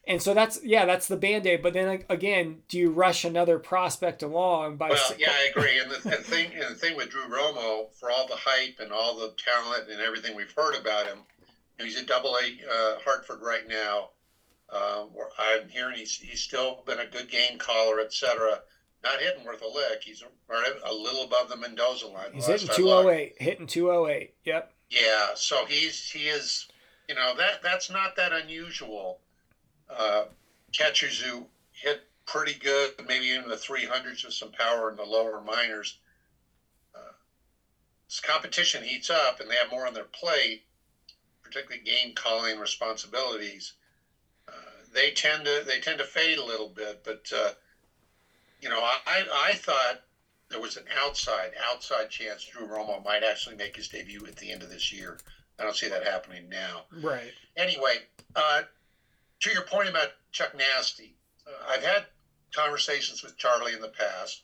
And 0.08 0.22
so 0.22 0.34
that's 0.34 0.64
yeah, 0.64 0.86
that's 0.86 1.08
the 1.08 1.18
band 1.18 1.46
aid. 1.46 1.62
But 1.62 1.74
then 1.74 2.04
again, 2.10 2.60
do 2.70 2.78
you 2.78 2.92
rush 2.92 3.26
another 3.26 3.60
prospect 3.60 4.24
along 4.24 4.78
by? 4.78 4.90
Well, 4.90 5.14
yeah, 5.18 5.32
I 5.32 5.50
agree. 5.56 5.80
And 5.80 5.92
the, 5.92 6.10
the 6.10 6.16
thing, 6.16 6.52
and 6.54 6.76
the 6.76 6.80
thing 6.80 6.96
with 6.96 7.10
Drew 7.10 7.28
Romo, 7.28 7.94
for 7.94 8.10
all 8.10 8.28
the 8.28 8.38
hype 8.38 8.80
and 8.80 8.92
all 8.92 9.18
the 9.18 9.34
talent 9.38 9.90
and 9.92 10.00
everything 10.00 10.36
we've 10.36 10.54
heard 10.54 10.80
about 10.80 11.08
him, 11.08 11.20
he's 11.78 11.98
at 11.98 12.08
Double 12.08 12.36
A 12.36 12.74
uh, 12.74 13.00
Hartford 13.04 13.42
right 13.42 13.68
now. 13.68 14.10
Uh, 14.70 15.06
I'm 15.38 15.70
hearing 15.70 15.98
he's 15.98 16.16
he's 16.16 16.42
still 16.42 16.84
been 16.86 17.00
a 17.00 17.06
good 17.06 17.30
game 17.30 17.58
caller, 17.58 18.00
etc 18.00 18.62
not 19.04 19.20
hitting 19.20 19.46
worth 19.46 19.62
a 19.62 19.68
lick. 19.68 20.04
He's 20.04 20.24
a 20.50 20.94
little 20.94 21.24
above 21.24 21.50
the 21.50 21.56
Mendoza 21.56 22.08
line. 22.08 22.34
He's 22.34 22.48
hitting 22.48 22.68
208. 22.68 23.36
Hitting 23.38 23.68
208. 23.68 24.34
Yep. 24.44 24.74
Yeah. 24.90 25.28
So 25.36 25.66
he's 25.66 26.10
he 26.10 26.28
is, 26.28 26.68
you 27.08 27.16
know 27.16 27.34
that 27.38 27.62
that's 27.64 27.90
not 27.90 28.16
that 28.16 28.34
unusual. 28.34 29.20
Uh, 29.90 30.26
catchers 30.74 31.20
who 31.20 31.48
hit 31.72 32.02
pretty 32.26 32.54
good, 32.54 32.92
maybe 33.08 33.34
in 33.34 33.48
the 33.48 33.56
300s 33.56 34.24
with 34.24 34.34
some 34.34 34.52
power 34.52 34.90
in 34.90 34.98
the 34.98 35.04
lower 35.04 35.42
minors. 35.42 35.98
Uh, 36.94 37.14
as 38.10 38.20
competition 38.20 38.84
heats 38.84 39.10
up 39.10 39.40
and 39.40 39.50
they 39.50 39.56
have 39.56 39.72
more 39.72 39.88
on 39.88 39.94
their 39.94 40.04
plate, 40.04 40.64
particularly 41.42 41.84
game 41.84 42.14
calling 42.14 42.60
responsibilities, 42.60 43.74
uh, 44.50 44.52
they 44.94 45.12
tend 45.12 45.46
to 45.46 45.64
they 45.66 45.80
tend 45.80 45.98
to 46.00 46.04
fade 46.04 46.38
a 46.38 46.44
little 46.44 46.70
bit. 46.70 47.02
But 47.04 47.32
uh, 47.34 47.52
you 48.62 48.70
know, 48.70 48.82
I 48.82 49.26
I 49.34 49.54
thought 49.54 50.02
there 50.50 50.60
was 50.60 50.78
an 50.78 50.86
outside 51.02 51.52
outside 51.72 52.10
chance 52.10 52.44
Drew 52.44 52.68
Romo 52.68 53.04
might 53.04 53.24
actually 53.24 53.56
make 53.56 53.76
his 53.76 53.88
debut 53.88 54.26
at 54.28 54.36
the 54.36 54.52
end 54.52 54.64
of 54.64 54.70
this 54.70 54.92
year. 54.92 55.18
I 55.60 55.64
don't 55.64 55.76
see 55.76 55.88
that 55.90 56.04
happening 56.04 56.50
now. 56.50 56.84
Right. 57.02 57.34
Anyway, 57.56 57.96
uh, 58.36 58.64
to 59.42 59.52
your 59.52 59.64
point 59.64 59.90
about 59.90 60.10
Chuck 60.32 60.56
Nasty, 60.56 61.16
uh, 61.48 61.66
I've 61.68 61.84
had 61.84 62.06
conversations 62.54 63.24
with 63.24 63.38
Charlie 63.38 63.74
in 63.74 63.82
the 63.82 63.90
past, 63.90 64.42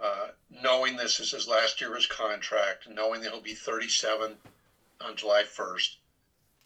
uh, 0.00 0.28
knowing 0.50 0.96
this 0.96 1.20
is 1.20 1.30
his 1.30 1.48
last 1.48 1.80
year 1.80 1.90
of 1.90 1.96
his 1.96 2.06
contract, 2.06 2.88
knowing 2.88 3.20
that 3.20 3.30
he'll 3.30 3.40
be 3.40 3.54
37 3.54 4.36
on 5.00 5.16
July 5.16 5.42
1st. 5.42 5.96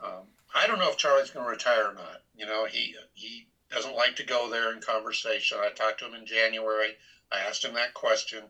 Um, 0.01 0.27
I 0.55 0.67
don't 0.67 0.79
know 0.79 0.89
if 0.89 0.97
Charlie's 0.97 1.31
going 1.31 1.45
to 1.45 1.51
retire 1.51 1.91
or 1.91 1.95
not. 1.95 2.23
You 2.35 2.47
know, 2.47 2.65
he 2.65 2.97
he 3.15 3.47
doesn't 3.71 3.95
like 3.95 4.17
to 4.17 4.25
go 4.25 4.49
there 4.49 4.73
in 4.73 4.81
conversation. 4.81 5.59
I 5.61 5.71
talked 5.71 6.01
to 6.01 6.07
him 6.07 6.15
in 6.15 6.27
January. 6.27 6.97
I 7.31 7.39
asked 7.41 7.65
him 7.65 7.75
that 7.75 7.95
question, 7.95 8.45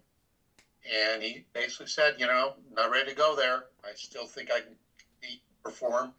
and 0.90 1.22
he 1.22 1.44
basically 1.52 1.88
said, 1.88 2.14
you 2.18 2.26
know, 2.26 2.54
not 2.70 2.90
ready 2.90 3.10
to 3.10 3.16
go 3.16 3.34
there. 3.34 3.64
I 3.84 3.92
still 3.94 4.26
think 4.26 4.50
I 4.50 4.60
can 4.60 4.76
perform. 5.62 6.12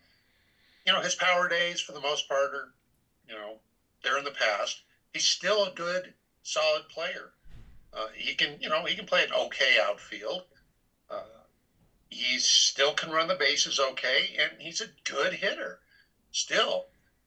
You 0.85 0.93
know, 0.93 1.01
his 1.01 1.15
power 1.15 1.47
days 1.47 1.79
for 1.79 1.91
the 1.91 1.99
most 1.99 2.27
part 2.27 2.53
are, 2.53 2.73
you 3.27 3.35
know, 3.35 3.59
they're 4.03 4.17
in 4.17 4.23
the 4.23 4.31
past. 4.31 4.81
He's 5.13 5.27
still 5.27 5.65
a 5.65 5.71
good, 5.71 6.13
solid 6.43 6.89
player. 6.89 7.31
Uh, 7.93 8.07
he 8.13 8.33
can, 8.33 8.57
you 8.61 8.69
know, 8.69 8.85
he 8.85 8.95
can 8.95 9.05
play 9.05 9.23
an 9.23 9.33
okay 9.33 9.77
outfield. 9.79 10.43
Uh, 11.09 11.23
he 12.09 12.37
still 12.39 12.93
can 12.93 13.11
run 13.11 13.27
the 13.27 13.35
bases 13.35 13.79
okay, 13.79 14.35
and 14.37 14.61
he's 14.61 14.81
a 14.81 14.91
good 15.03 15.33
hitter 15.33 15.79
still. 16.31 16.85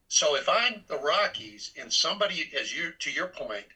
So 0.08 0.36
if 0.36 0.48
I'm 0.48 0.84
the 0.86 0.98
Rockies 0.98 1.70
and 1.76 1.92
somebody, 1.92 2.50
as 2.58 2.72
you 2.72 2.92
to 3.00 3.10
your 3.10 3.26
point, 3.26 3.66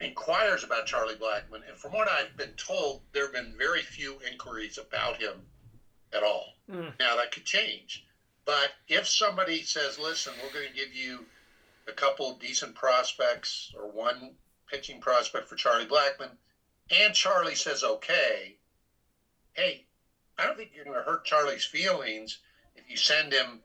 inquires 0.00 0.64
about 0.64 0.86
Charlie 0.86 1.14
Blackmon, 1.14 1.66
and 1.68 1.78
from 1.78 1.92
what 1.92 2.08
I've 2.08 2.36
been 2.36 2.54
told, 2.54 3.02
there 3.12 3.24
have 3.24 3.32
been 3.32 3.54
very 3.56 3.82
few 3.82 4.20
inquiries 4.20 4.78
about 4.78 5.20
him 5.20 5.46
at 6.12 6.22
all. 6.22 6.54
Mm. 6.70 6.98
Now 6.98 7.16
that 7.16 7.30
could 7.30 7.44
change, 7.44 8.04
but 8.44 8.70
if 8.88 9.06
somebody 9.06 9.62
says, 9.62 9.98
"Listen, 9.98 10.34
we're 10.42 10.52
going 10.52 10.68
to 10.68 10.74
give 10.74 10.92
you 10.92 11.26
a 11.88 11.92
couple 11.92 12.32
decent 12.32 12.74
prospects 12.74 13.72
or 13.76 13.88
one 13.88 14.34
pitching 14.66 15.00
prospect 15.00 15.48
for 15.48 15.56
Charlie 15.56 15.86
Blackmon, 15.86 16.36
and 16.90 17.14
Charlie 17.14 17.54
says, 17.54 17.82
"Okay," 17.82 18.56
hey, 19.52 19.86
I 20.38 20.44
don't 20.44 20.56
think 20.56 20.70
you're 20.74 20.84
going 20.84 20.96
to 20.96 21.02
hurt 21.02 21.24
Charlie's 21.24 21.64
feelings 21.64 22.38
if 22.74 22.88
you 22.88 22.96
send 22.96 23.32
him 23.32 23.60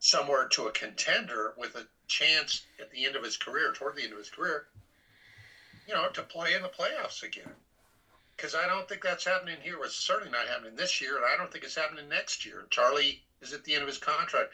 somewhere 0.00 0.46
to 0.46 0.66
a 0.66 0.72
contender 0.72 1.52
with 1.56 1.74
a 1.74 1.86
chance 2.06 2.62
at 2.80 2.90
the 2.90 3.04
end 3.04 3.16
of 3.16 3.22
his 3.22 3.36
career, 3.36 3.72
toward 3.72 3.96
the 3.96 4.02
end 4.02 4.12
of 4.12 4.18
his 4.18 4.30
career, 4.30 4.64
you 5.86 5.94
know, 5.94 6.08
to 6.08 6.22
play 6.22 6.54
in 6.54 6.62
the 6.62 6.68
playoffs 6.68 7.22
again 7.22 7.54
because 8.38 8.54
I 8.54 8.68
don't 8.68 8.88
think 8.88 9.02
that's 9.02 9.24
happening 9.24 9.58
here. 9.60 9.82
It's 9.82 9.96
certainly 9.96 10.30
not 10.30 10.46
happening 10.46 10.76
this 10.76 11.00
year, 11.00 11.16
and 11.16 11.24
I 11.26 11.36
don't 11.36 11.50
think 11.50 11.64
it's 11.64 11.74
happening 11.74 12.08
next 12.08 12.44
year. 12.44 12.64
Charlie 12.70 13.20
is 13.40 13.52
at 13.52 13.64
the 13.64 13.74
end 13.74 13.82
of 13.82 13.88
his 13.88 13.98
contract. 13.98 14.50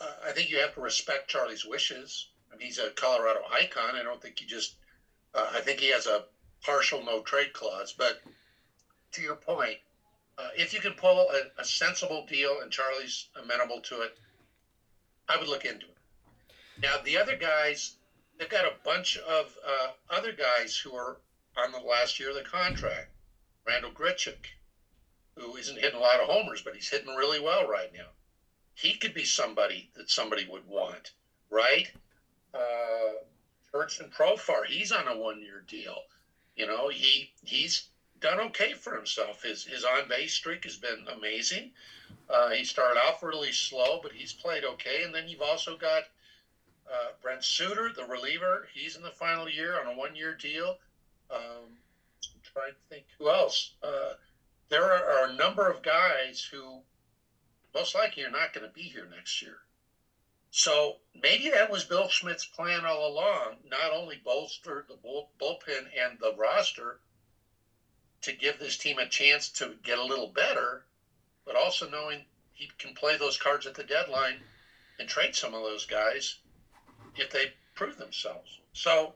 Uh, 0.00 0.12
I 0.26 0.32
think 0.32 0.50
you 0.50 0.58
have 0.58 0.74
to 0.74 0.80
respect 0.80 1.28
Charlie's 1.28 1.64
wishes. 1.64 2.28
I 2.52 2.56
mean, 2.56 2.66
he's 2.66 2.78
a 2.78 2.90
Colorado 2.90 3.40
icon. 3.52 3.96
I 3.96 4.02
don't 4.02 4.20
think 4.20 4.40
you 4.40 4.46
just. 4.46 4.74
Uh, 5.34 5.50
I 5.54 5.60
think 5.60 5.80
he 5.80 5.90
has 5.90 6.06
a 6.06 6.24
partial 6.62 7.04
no 7.04 7.22
trade 7.22 7.52
clause. 7.52 7.92
But 7.96 8.20
to 9.12 9.22
your 9.22 9.36
point, 9.36 9.76
uh, 10.38 10.48
if 10.56 10.72
you 10.72 10.80
can 10.80 10.92
pull 10.92 11.28
a, 11.30 11.60
a, 11.60 11.64
sensible 11.64 12.26
deal 12.26 12.60
and 12.62 12.70
Charlie's 12.70 13.28
amenable 13.40 13.80
to 13.82 14.02
it, 14.02 14.16
I 15.28 15.36
would 15.36 15.48
look 15.48 15.64
into 15.64 15.86
it. 15.86 15.96
Now 16.82 16.96
the 17.04 17.18
other 17.18 17.36
guys, 17.36 17.96
they've 18.38 18.48
got 18.48 18.64
a 18.64 18.72
bunch 18.84 19.18
of 19.18 19.54
uh, 19.66 19.88
other 20.08 20.32
guys 20.32 20.76
who 20.76 20.94
are 20.94 21.18
on 21.56 21.72
the 21.72 21.78
last 21.78 22.18
year 22.18 22.30
of 22.30 22.36
the 22.36 22.42
contract. 22.42 23.10
Randal 23.66 23.90
Grichuk, 23.90 24.46
who 25.40 25.56
isn't 25.56 25.78
hitting 25.78 25.98
a 25.98 26.02
lot 26.02 26.20
of 26.20 26.28
homers, 26.28 26.60
but 26.60 26.74
he's 26.74 26.88
hitting 26.88 27.14
really 27.14 27.40
well 27.40 27.66
right 27.66 27.92
now. 27.92 28.08
He 28.74 28.94
could 28.94 29.14
be 29.14 29.24
somebody 29.24 29.88
that 29.94 30.10
somebody 30.10 30.46
would 30.46 30.66
want, 30.66 31.10
right? 31.50 31.90
Uh, 32.54 33.14
and 33.72 34.12
Profar, 34.12 34.66
he's 34.66 34.92
on 34.92 35.08
a 35.08 35.16
one-year 35.16 35.64
deal. 35.66 36.02
You 36.56 36.66
know, 36.66 36.88
he 36.88 37.30
he's 37.44 37.88
done 38.20 38.40
okay 38.40 38.74
for 38.74 38.94
himself. 38.94 39.42
His 39.42 39.64
his 39.64 39.84
on 39.84 40.08
base 40.08 40.34
streak 40.34 40.64
has 40.64 40.76
been 40.76 41.06
amazing. 41.08 41.70
Uh, 42.28 42.50
he 42.50 42.64
started 42.64 43.00
off 43.00 43.22
really 43.22 43.52
slow, 43.52 44.00
but 44.02 44.12
he's 44.12 44.32
played 44.32 44.64
okay. 44.64 45.04
And 45.04 45.14
then 45.14 45.28
you've 45.28 45.42
also 45.42 45.76
got 45.76 46.04
uh, 46.90 47.10
Brent 47.22 47.44
Suter, 47.44 47.92
the 47.94 48.04
reliever. 48.04 48.68
He's 48.74 48.96
in 48.96 49.02
the 49.02 49.10
final 49.10 49.48
year 49.48 49.80
on 49.80 49.86
a 49.86 49.96
one 49.96 50.14
year 50.14 50.34
deal. 50.34 50.76
Um, 51.30 51.76
I'm 52.24 52.40
trying 52.42 52.72
to 52.72 52.78
think 52.88 53.04
who 53.18 53.30
else. 53.30 53.72
Uh, 53.82 54.14
there 54.70 54.84
are, 54.84 55.28
a 55.28 55.32
number 55.32 55.68
of 55.68 55.82
guys 55.82 56.48
who 56.50 56.80
most 57.74 57.94
likely 57.94 58.22
are 58.24 58.30
not 58.30 58.52
going 58.52 58.66
to 58.66 58.72
be 58.72 58.82
here 58.82 59.06
next 59.14 59.42
year. 59.42 59.58
So 60.50 60.96
maybe 61.14 61.50
that 61.50 61.70
was 61.70 61.84
Bill 61.84 62.08
Schmidt's 62.08 62.44
plan 62.44 62.84
all 62.84 63.06
along, 63.06 63.56
not 63.64 63.92
only 63.92 64.16
bolster 64.24 64.84
the 64.88 64.94
bull, 64.94 65.28
bullpen 65.40 65.86
and 65.96 66.18
the 66.18 66.34
roster 66.34 66.98
to 68.22 68.32
give 68.32 68.58
this 68.58 68.76
team 68.76 68.98
a 68.98 69.06
chance 69.06 69.48
to 69.48 69.74
get 69.82 69.98
a 69.98 70.04
little 70.04 70.28
better, 70.28 70.84
but 71.44 71.56
also 71.56 71.88
knowing 71.88 72.24
he 72.52 72.70
can 72.78 72.94
play 72.94 73.16
those 73.16 73.36
cards 73.36 73.66
at 73.66 73.74
the 73.74 73.84
deadline 73.84 74.40
and 74.98 75.08
trade 75.08 75.34
some 75.34 75.54
of 75.54 75.62
those 75.62 75.84
guys 75.84 76.36
if 77.16 77.30
they 77.30 77.52
prove 77.74 77.96
themselves. 77.96 78.58
So, 78.72 79.14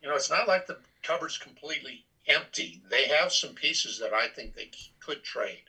you 0.00 0.08
know, 0.08 0.14
it's 0.14 0.30
not 0.30 0.48
like 0.48 0.66
the 0.66 0.78
cupboard's 1.02 1.38
completely 1.38 2.04
empty. 2.26 2.82
They 2.88 3.08
have 3.08 3.32
some 3.32 3.54
pieces 3.54 3.98
that 4.00 4.12
I 4.12 4.28
think 4.28 4.54
they 4.54 4.70
could 5.00 5.22
trade. 5.22 5.64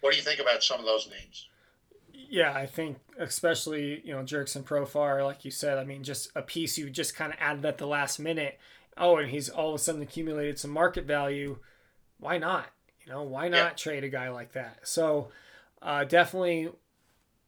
What 0.00 0.12
do 0.12 0.16
you 0.16 0.22
think 0.22 0.40
about 0.40 0.62
some 0.62 0.80
of 0.80 0.86
those 0.86 1.08
names? 1.10 1.48
Yeah, 2.12 2.52
I 2.52 2.66
think 2.66 2.98
especially 3.18 4.02
you 4.04 4.12
know 4.12 4.22
Jurickson 4.22 4.62
Profar, 4.62 5.24
like 5.24 5.44
you 5.44 5.50
said. 5.50 5.78
I 5.78 5.84
mean, 5.84 6.02
just 6.02 6.30
a 6.34 6.42
piece 6.42 6.78
you 6.78 6.90
just 6.90 7.16
kind 7.16 7.32
of 7.32 7.38
added 7.40 7.64
at 7.64 7.78
the 7.78 7.86
last 7.86 8.18
minute. 8.18 8.58
Oh, 8.96 9.16
and 9.16 9.30
he's 9.30 9.48
all 9.48 9.70
of 9.70 9.74
a 9.76 9.78
sudden 9.78 10.02
accumulated 10.02 10.58
some 10.58 10.70
market 10.70 11.06
value. 11.06 11.58
Why 12.18 12.38
not? 12.38 12.66
You 13.04 13.12
know, 13.12 13.22
why 13.22 13.48
not 13.48 13.56
yeah. 13.56 13.70
trade 13.70 14.04
a 14.04 14.08
guy 14.08 14.28
like 14.28 14.52
that? 14.52 14.86
So, 14.86 15.30
uh, 15.80 16.04
definitely 16.04 16.70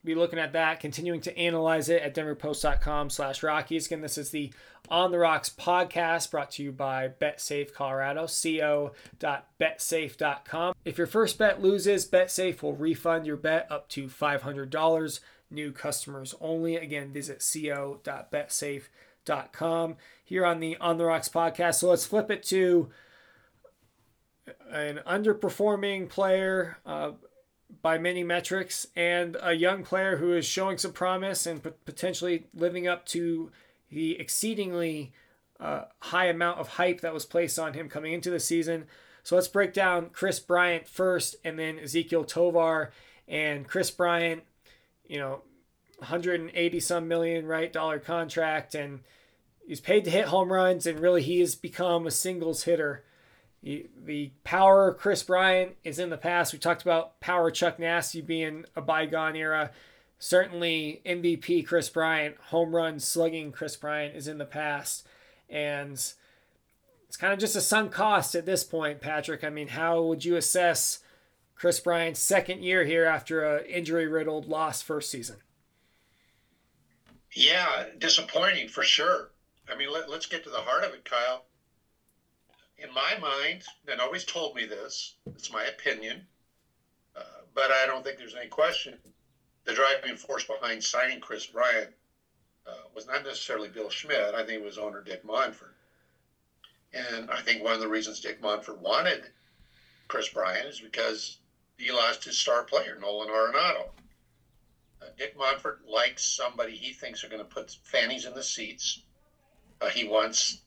be 0.04 0.14
looking 0.14 0.38
at 0.38 0.52
that, 0.52 0.78
continuing 0.80 1.20
to 1.22 1.36
analyze 1.38 1.88
it 1.88 2.02
at 2.02 2.14
denverpost.com 2.14 3.08
slash 3.10 3.42
Rockies. 3.42 3.86
Again, 3.86 4.00
this 4.00 4.16
is 4.18 4.30
the 4.30 4.52
On 4.88 5.10
the 5.12 5.18
Rox 5.18 5.54
podcast 5.54 6.30
brought 6.30 6.50
to 6.52 6.62
you 6.62 6.72
by 6.72 7.08
BetSafe 7.08 7.72
Colorado, 7.72 8.22
co.betsafe.com. 8.22 10.74
If 10.84 10.98
your 10.98 11.06
first 11.06 11.38
bet 11.38 11.62
loses, 11.62 12.08
BetSafe 12.08 12.62
will 12.62 12.74
refund 12.74 13.26
your 13.26 13.36
bet 13.36 13.70
up 13.70 13.88
to 13.90 14.08
$500. 14.08 15.20
New 15.50 15.70
customers 15.70 16.34
only. 16.40 16.74
Again, 16.76 17.12
visit 17.12 17.38
co.betsafe.com 17.38 19.96
here 20.24 20.44
on 20.44 20.58
the 20.60 20.76
On 20.78 20.98
the 20.98 21.04
Rox 21.04 21.30
podcast. 21.30 21.76
So 21.76 21.90
let's 21.90 22.06
flip 22.06 22.28
it 22.30 22.42
to 22.44 22.90
an 24.70 25.00
underperforming 25.06 26.08
player. 26.08 26.78
Uh, 26.84 27.12
by 27.80 27.98
many 27.98 28.22
metrics, 28.22 28.86
and 28.94 29.36
a 29.42 29.54
young 29.54 29.84
player 29.84 30.16
who 30.16 30.32
is 30.34 30.44
showing 30.44 30.78
some 30.78 30.92
promise 30.92 31.46
and 31.46 31.62
potentially 31.84 32.46
living 32.54 32.86
up 32.86 33.06
to 33.06 33.50
the 33.90 34.18
exceedingly 34.18 35.12
uh, 35.58 35.84
high 36.00 36.26
amount 36.26 36.58
of 36.58 36.68
hype 36.68 37.00
that 37.00 37.14
was 37.14 37.24
placed 37.24 37.58
on 37.58 37.74
him 37.74 37.88
coming 37.88 38.12
into 38.12 38.30
the 38.30 38.40
season. 38.40 38.84
So 39.22 39.36
let's 39.36 39.48
break 39.48 39.72
down 39.72 40.10
Kris 40.10 40.40
Bryant 40.40 40.88
first, 40.88 41.36
and 41.44 41.58
then 41.58 41.78
Ezequiel 41.78 42.26
Tovar. 42.26 42.92
And 43.28 43.66
Kris 43.66 43.90
Bryant, 43.90 44.42
you 45.06 45.18
know, 45.18 45.42
180 45.98 46.80
some 46.80 47.06
million 47.06 47.46
right 47.46 47.72
dollar 47.72 48.00
contract, 48.00 48.74
and 48.74 49.00
he's 49.66 49.80
paid 49.80 50.04
to 50.04 50.10
hit 50.10 50.26
home 50.26 50.52
runs, 50.52 50.86
and 50.86 50.98
really 50.98 51.22
he 51.22 51.40
has 51.40 51.54
become 51.54 52.06
a 52.06 52.10
singles 52.10 52.64
hitter 52.64 53.04
the 53.62 54.32
power 54.42 54.92
Kris 54.92 55.22
Bryant 55.22 55.76
is 55.84 55.98
in 55.98 56.10
the 56.10 56.16
past. 56.16 56.52
We 56.52 56.58
talked 56.58 56.82
about 56.82 57.20
power 57.20 57.50
Chuck 57.50 57.78
Nasty 57.78 58.20
being 58.20 58.64
a 58.74 58.80
bygone 58.80 59.36
era. 59.36 59.70
Certainly, 60.18 61.00
MVP 61.06 61.66
Kris 61.66 61.88
Bryant, 61.88 62.36
home 62.46 62.74
run 62.74 62.98
slugging 62.98 63.52
Kris 63.52 63.76
Bryant 63.76 64.16
is 64.16 64.26
in 64.26 64.38
the 64.38 64.44
past. 64.44 65.06
And 65.48 65.92
it's 65.92 67.16
kind 67.16 67.32
of 67.32 67.38
just 67.38 67.56
a 67.56 67.60
sunk 67.60 67.92
cost 67.92 68.34
at 68.34 68.46
this 68.46 68.64
point, 68.64 69.00
Patrick. 69.00 69.44
I 69.44 69.50
mean, 69.50 69.68
how 69.68 70.02
would 70.02 70.24
you 70.24 70.36
assess 70.36 71.00
Kris 71.54 71.78
Bryant's 71.78 72.20
second 72.20 72.64
year 72.64 72.84
here 72.84 73.04
after 73.04 73.44
a 73.44 73.64
injury 73.66 74.08
riddled 74.08 74.46
lost 74.48 74.84
first 74.84 75.10
season? 75.10 75.36
Yeah, 77.32 77.86
disappointing 77.98 78.68
for 78.68 78.82
sure. 78.82 79.30
I 79.70 79.76
mean, 79.76 79.92
let, 79.92 80.10
let's 80.10 80.26
get 80.26 80.42
to 80.44 80.50
the 80.50 80.58
heart 80.58 80.84
of 80.84 80.92
it, 80.94 81.04
Kyle 81.04 81.44
in 82.82 82.92
my 82.92 83.16
mind, 83.20 83.62
and 83.88 84.00
always 84.00 84.24
told 84.24 84.54
me 84.54 84.64
this, 84.64 85.14
it's 85.34 85.52
my 85.52 85.64
opinion, 85.64 86.26
uh, 87.16 87.42
but 87.54 87.70
I 87.70 87.86
don't 87.86 88.02
think 88.04 88.18
there's 88.18 88.34
any 88.34 88.48
question. 88.48 88.96
The 89.64 89.74
driving 89.74 90.16
force 90.16 90.44
behind 90.44 90.82
signing 90.82 91.20
Kris 91.20 91.46
Bryant 91.46 91.90
uh, 92.66 92.72
was 92.94 93.06
not 93.06 93.24
necessarily 93.24 93.68
Bill 93.68 93.90
Schmidt. 93.90 94.34
I 94.34 94.44
think 94.44 94.60
it 94.60 94.64
was 94.64 94.78
owner 94.78 95.00
Dick 95.00 95.24
Monfort. 95.24 95.74
And 96.92 97.30
I 97.30 97.40
think 97.40 97.62
one 97.62 97.74
of 97.74 97.80
the 97.80 97.88
reasons 97.88 98.20
Dick 98.20 98.40
Monfort 98.42 98.78
wanted 98.78 99.30
Kris 100.08 100.28
Bryant 100.28 100.68
is 100.68 100.80
because 100.80 101.38
he 101.78 101.90
lost 101.90 102.24
his 102.24 102.36
star 102.36 102.62
player, 102.62 102.98
Nolan 103.00 103.28
Arenado. 103.28 103.88
Uh, 105.00 105.06
Dick 105.16 105.36
Monfort 105.36 105.78
likes 105.86 106.24
somebody 106.24 106.72
he 106.72 106.92
thinks 106.92 107.24
are 107.24 107.28
going 107.28 107.38
to 107.38 107.44
put 107.44 107.76
fannies 107.82 108.24
in 108.24 108.34
the 108.34 108.42
seats. 108.42 109.00
Uh, 109.80 109.88
he 109.88 110.04
wants, 110.04 110.58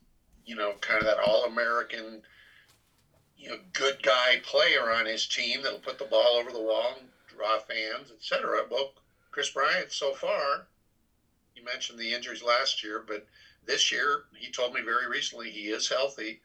you 0.46 0.56
know, 0.56 0.74
kind 0.82 1.00
of 1.00 1.06
that 1.06 1.20
all-American, 1.20 2.22
you 3.38 3.50
know, 3.50 3.58
good 3.74 4.02
guy 4.04 4.40
player 4.44 4.92
on 4.92 5.06
his 5.06 5.26
team 5.26 5.62
that'll 5.62 5.80
put 5.80 5.98
the 5.98 6.06
ball 6.06 6.38
over 6.38 6.52
the 6.52 6.62
wall 6.62 6.96
and 7.00 7.10
draw 7.28 7.60
fans, 7.60 8.12
etc. 8.12 8.62
Well, 8.70 8.92
Kris 9.32 9.50
Bryant, 9.50 9.92
so 9.92 10.14
far, 10.14 10.68
you 11.56 11.64
mentioned 11.64 12.00
the 12.00 12.14
injuries 12.14 12.44
last 12.44 12.84
year, 12.84 13.04
but 13.06 13.26
this 13.66 13.92
year 13.92 14.24
he 14.36 14.50
told 14.50 14.74
me 14.74 14.82
very 14.82 15.08
recently 15.08 15.50
he 15.50 15.68
is 15.68 15.88
healthy. 15.88 16.40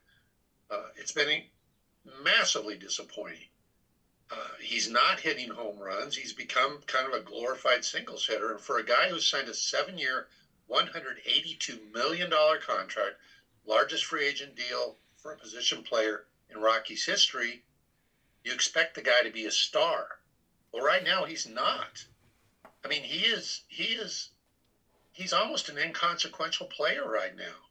Uh, 0.71 0.89
it's 0.97 1.13
been 1.13 1.43
massively 2.23 2.77
disappointing. 2.77 3.47
Uh, 4.31 4.55
he's 4.61 4.89
not 4.89 5.19
hitting 5.19 5.49
home 5.51 5.77
runs. 5.79 6.17
He's 6.17 6.33
become 6.33 6.81
kind 6.87 7.07
of 7.07 7.13
a 7.13 7.21
glorified 7.21 7.85
singles 7.85 8.27
hitter. 8.27 8.53
And 8.53 8.61
for 8.61 8.79
a 8.79 8.85
guy 8.85 9.09
who 9.09 9.19
signed 9.19 9.49
a 9.49 9.55
seven 9.55 9.99
year, 9.99 10.29
$182 10.71 11.93
million 11.93 12.31
contract, 12.61 13.17
largest 13.71 14.05
free 14.05 14.27
agent 14.27 14.57
deal 14.57 14.97
for 15.17 15.33
a 15.33 15.39
position 15.39 15.83
player 15.83 16.27
in 16.51 16.61
Rockies 16.61 17.05
history, 17.05 17.63
you 18.43 18.53
expect 18.53 18.95
the 18.95 19.03
guy 19.03 19.23
to 19.23 19.31
be 19.31 19.47
a 19.47 19.51
star. 19.51 20.19
Well, 20.73 20.85
right 20.85 21.05
now 21.05 21.25
he's 21.25 21.47
not. 21.47 22.05
I 22.85 22.89
mean, 22.89 23.03
he 23.03 23.25
is 23.25 23.63
he 23.69 23.85
is 23.85 24.31
he's 25.13 25.33
almost 25.33 25.69
an 25.69 25.79
inconsequential 25.79 26.67
player 26.67 27.09
right 27.09 27.37
now. 27.37 27.69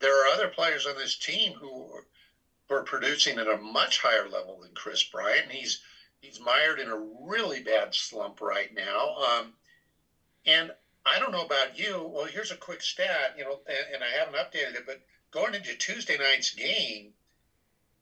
There 0.00 0.24
are 0.24 0.32
other 0.32 0.48
players 0.48 0.86
on 0.86 0.96
this 0.96 1.16
team 1.16 1.52
who 1.54 2.00
who 2.68 2.74
are 2.74 2.82
producing 2.82 3.38
at 3.38 3.48
a 3.48 3.56
much 3.56 4.00
higher 4.00 4.28
level 4.28 4.60
than 4.60 4.74
Kris 4.74 5.02
Bryant. 5.02 5.52
He's 5.52 5.80
he's 6.20 6.40
mired 6.40 6.80
in 6.80 6.88
a 6.88 7.06
really 7.28 7.62
bad 7.62 7.94
slump 7.94 8.40
right 8.40 8.74
now. 8.74 9.16
Um, 9.16 9.52
and 10.46 10.72
I 11.06 11.18
don't 11.18 11.32
know 11.32 11.44
about 11.44 11.78
you. 11.78 12.10
Well, 12.12 12.24
here's 12.24 12.50
a 12.50 12.56
quick 12.56 12.82
stat, 12.82 13.34
you 13.36 13.44
know, 13.44 13.60
and, 13.66 13.94
and 13.94 14.04
I 14.04 14.08
haven't 14.08 14.34
updated 14.34 14.76
it, 14.76 14.86
but 14.86 15.00
going 15.38 15.54
into 15.54 15.74
Tuesday 15.74 16.18
night's 16.18 16.50
game, 16.50 17.12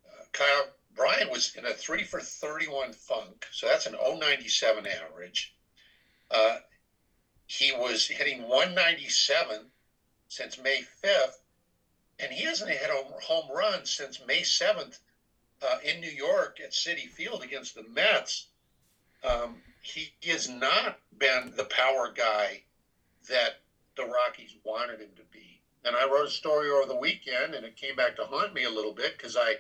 uh, 0.09 0.25
Kyle 0.33 0.69
Bryant 0.95 1.31
was 1.31 1.55
in 1.57 1.67
a 1.67 1.75
three 1.75 2.03
for 2.03 2.21
31 2.21 2.95
funk, 2.95 3.47
so 3.53 3.67
that's 3.67 3.87
an 3.87 3.95
097 3.95 4.87
average. 4.87 5.55
Uh, 6.31 6.57
he 7.47 7.73
was 7.73 8.07
hitting 8.07 8.43
197 8.49 9.67
since 10.29 10.59
May 10.59 10.81
5th, 11.05 11.37
and 12.19 12.33
he 12.33 12.45
hasn't 12.45 12.71
hit 12.71 12.91
a 12.91 13.21
home 13.21 13.55
run 13.55 13.85
since 13.85 14.25
May 14.27 14.41
7th 14.41 14.99
uh, 15.63 15.79
in 15.85 16.01
New 16.01 16.11
York 16.11 16.59
at 16.65 16.73
Citi 16.73 17.09
Field 17.09 17.43
against 17.43 17.75
the 17.75 17.85
Mets. 17.85 18.47
Um, 19.23 19.57
he, 19.83 20.11
he 20.21 20.31
has 20.31 20.49
not 20.49 20.99
been 21.19 21.53
the 21.55 21.65
power 21.65 22.13
guy 22.17 22.63
that 23.29 23.61
the 23.97 24.05
Rockies 24.05 24.55
wanted 24.65 25.01
him 25.01 25.11
to 25.17 25.23
be. 25.31 25.56
And 25.87 25.95
I 25.97 26.05
wrote 26.05 26.27
a 26.27 26.31
story 26.31 26.71
over 26.71 26.87
the 26.87 26.97
weekend, 26.97 27.55
and 27.55 27.65
it 27.65 27.77
came 27.77 27.97
back 27.97 28.17
to 28.17 28.25
haunt 28.25 28.55
me 28.55 28.65
a 28.65 28.71
little 28.71 28.93
bit 28.93 29.17
because 29.17 29.37
I 29.37 29.55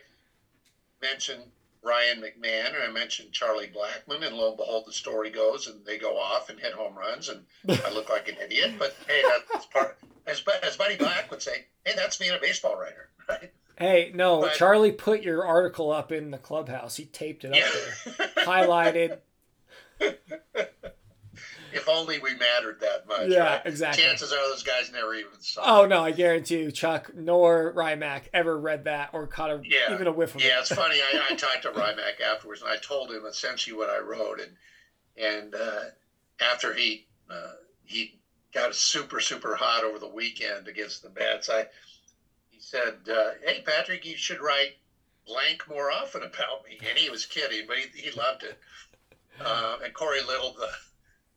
mentioned 1.00 1.44
Ryan 1.86 2.20
McMahon 2.20 2.74
and 2.74 2.82
I 2.82 2.90
mentioned 2.90 3.32
Charlie 3.32 3.68
Blackmon, 3.68 4.26
and 4.26 4.36
lo 4.36 4.48
and 4.48 4.56
behold, 4.56 4.84
the 4.86 4.92
story 4.92 5.30
goes 5.30 5.68
and 5.68 5.84
they 5.86 5.98
go 5.98 6.18
off 6.18 6.50
and 6.50 6.58
hit 6.58 6.72
home 6.72 6.96
runs, 6.96 7.28
and 7.28 7.44
I 7.68 7.92
look 7.92 8.10
like 8.10 8.28
an 8.28 8.36
idiot. 8.44 8.74
But 8.78 8.96
hey, 9.06 9.22
that's 9.52 9.66
part. 9.66 9.98
As, 10.26 10.42
as 10.64 10.76
Buddy 10.76 10.96
Black 10.96 11.30
would 11.30 11.42
say, 11.42 11.66
hey, 11.84 11.92
that's 11.94 12.16
being 12.16 12.32
a 12.32 12.40
baseball 12.40 12.76
writer, 12.76 13.08
right? 13.28 13.52
Hey, 13.78 14.10
no, 14.14 14.40
but, 14.40 14.54
Charlie 14.54 14.90
put 14.90 15.22
your 15.22 15.46
article 15.46 15.92
up 15.92 16.10
in 16.10 16.32
the 16.32 16.38
clubhouse. 16.38 16.96
He 16.96 17.04
taped 17.04 17.44
it 17.44 17.52
up 17.52 17.56
yeah. 17.56 18.16
there, 18.16 18.28
highlighted. 18.44 19.18
if 21.76 21.88
only 21.88 22.18
we 22.18 22.34
mattered 22.34 22.80
that 22.80 23.06
much. 23.06 23.28
Yeah, 23.28 23.44
right? 23.44 23.62
exactly. 23.64 24.02
Chances 24.02 24.32
are 24.32 24.48
those 24.48 24.62
guys 24.62 24.90
never 24.92 25.14
even 25.14 25.30
saw. 25.40 25.82
Oh 25.82 25.86
no, 25.86 26.02
I 26.02 26.10
guarantee 26.10 26.60
you, 26.60 26.72
Chuck 26.72 27.12
nor 27.14 27.72
Rymac 27.74 28.22
ever 28.32 28.58
read 28.58 28.84
that 28.84 29.10
or 29.12 29.26
caught 29.26 29.50
a, 29.50 29.60
yeah. 29.64 29.94
even 29.94 30.06
a 30.06 30.12
whiff 30.12 30.34
of 30.34 30.40
yeah, 30.40 30.46
it. 30.46 30.50
Yeah, 30.50 30.60
it's 30.60 30.68
funny. 30.74 30.96
I, 30.96 31.20
I 31.30 31.34
talked 31.34 31.62
to 31.62 31.70
Rymac 31.70 32.20
afterwards, 32.20 32.62
and 32.62 32.70
I 32.70 32.76
told 32.78 33.10
him 33.10 33.24
essentially 33.26 33.76
what 33.76 33.90
I 33.90 33.98
wrote, 33.98 34.40
and 34.40 34.52
and 35.16 35.54
uh, 35.54 35.80
after 36.40 36.74
he 36.74 37.06
uh, 37.30 37.52
he 37.84 38.18
got 38.52 38.74
super 38.74 39.20
super 39.20 39.54
hot 39.54 39.84
over 39.84 39.98
the 39.98 40.08
weekend 40.08 40.68
against 40.68 41.02
the 41.02 41.10
Mets, 41.10 41.50
I 41.50 41.66
he 42.48 42.60
said, 42.60 42.94
uh, 43.10 43.32
"Hey 43.44 43.62
Patrick, 43.64 44.04
you 44.04 44.16
should 44.16 44.40
write 44.40 44.76
blank 45.26 45.68
more 45.68 45.92
often 45.92 46.22
about 46.22 46.64
me," 46.64 46.78
and 46.88 46.98
he 46.98 47.10
was 47.10 47.26
kidding, 47.26 47.66
but 47.66 47.76
he, 47.76 48.00
he 48.00 48.10
loved 48.12 48.42
it. 48.42 48.58
Uh, 49.38 49.76
and 49.84 49.92
Corey 49.92 50.22
Little, 50.22 50.54
the 50.54 50.70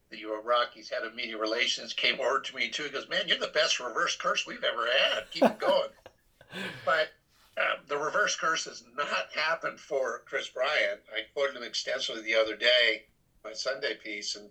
the 0.09 0.25
Rockies 0.25 0.89
head 0.89 1.03
of 1.03 1.15
media 1.15 1.37
relations 1.37 1.93
came 1.93 2.19
over 2.19 2.39
to 2.39 2.55
me 2.55 2.69
too. 2.69 2.83
He 2.83 2.89
goes, 2.89 3.07
"Man, 3.07 3.27
you're 3.27 3.37
the 3.37 3.47
best 3.47 3.79
reverse 3.79 4.15
curse 4.15 4.45
we've 4.45 4.63
ever 4.63 4.87
had. 4.87 5.29
Keep 5.31 5.43
it 5.43 5.59
going." 5.59 5.89
but 6.85 7.09
um, 7.57 7.85
the 7.87 7.97
reverse 7.97 8.35
curse 8.35 8.65
has 8.65 8.83
not 8.95 9.29
happened 9.33 9.79
for 9.79 10.23
Kris 10.25 10.47
Bryant. 10.47 11.01
I 11.13 11.21
quoted 11.33 11.57
him 11.57 11.63
extensively 11.63 12.21
the 12.21 12.35
other 12.35 12.55
day, 12.55 13.03
my 13.43 13.53
Sunday 13.53 13.95
piece, 13.95 14.35
and 14.35 14.49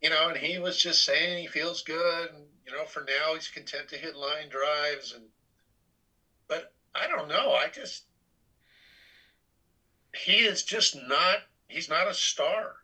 you 0.00 0.10
know, 0.10 0.28
and 0.28 0.36
he 0.36 0.58
was 0.58 0.78
just 0.78 1.04
saying 1.04 1.38
he 1.38 1.46
feels 1.46 1.82
good, 1.82 2.30
and 2.30 2.44
you 2.66 2.72
know, 2.72 2.84
for 2.84 3.04
now 3.06 3.34
he's 3.34 3.48
content 3.48 3.88
to 3.88 3.96
hit 3.96 4.16
line 4.16 4.48
drives, 4.48 5.12
and 5.12 5.24
but 6.48 6.72
I 6.94 7.06
don't 7.06 7.28
know. 7.28 7.52
I 7.52 7.68
just 7.68 8.04
he 10.14 10.38
is 10.38 10.62
just 10.62 10.96
not. 10.96 11.38
He's 11.68 11.88
not 11.88 12.08
a 12.08 12.14
star, 12.14 12.76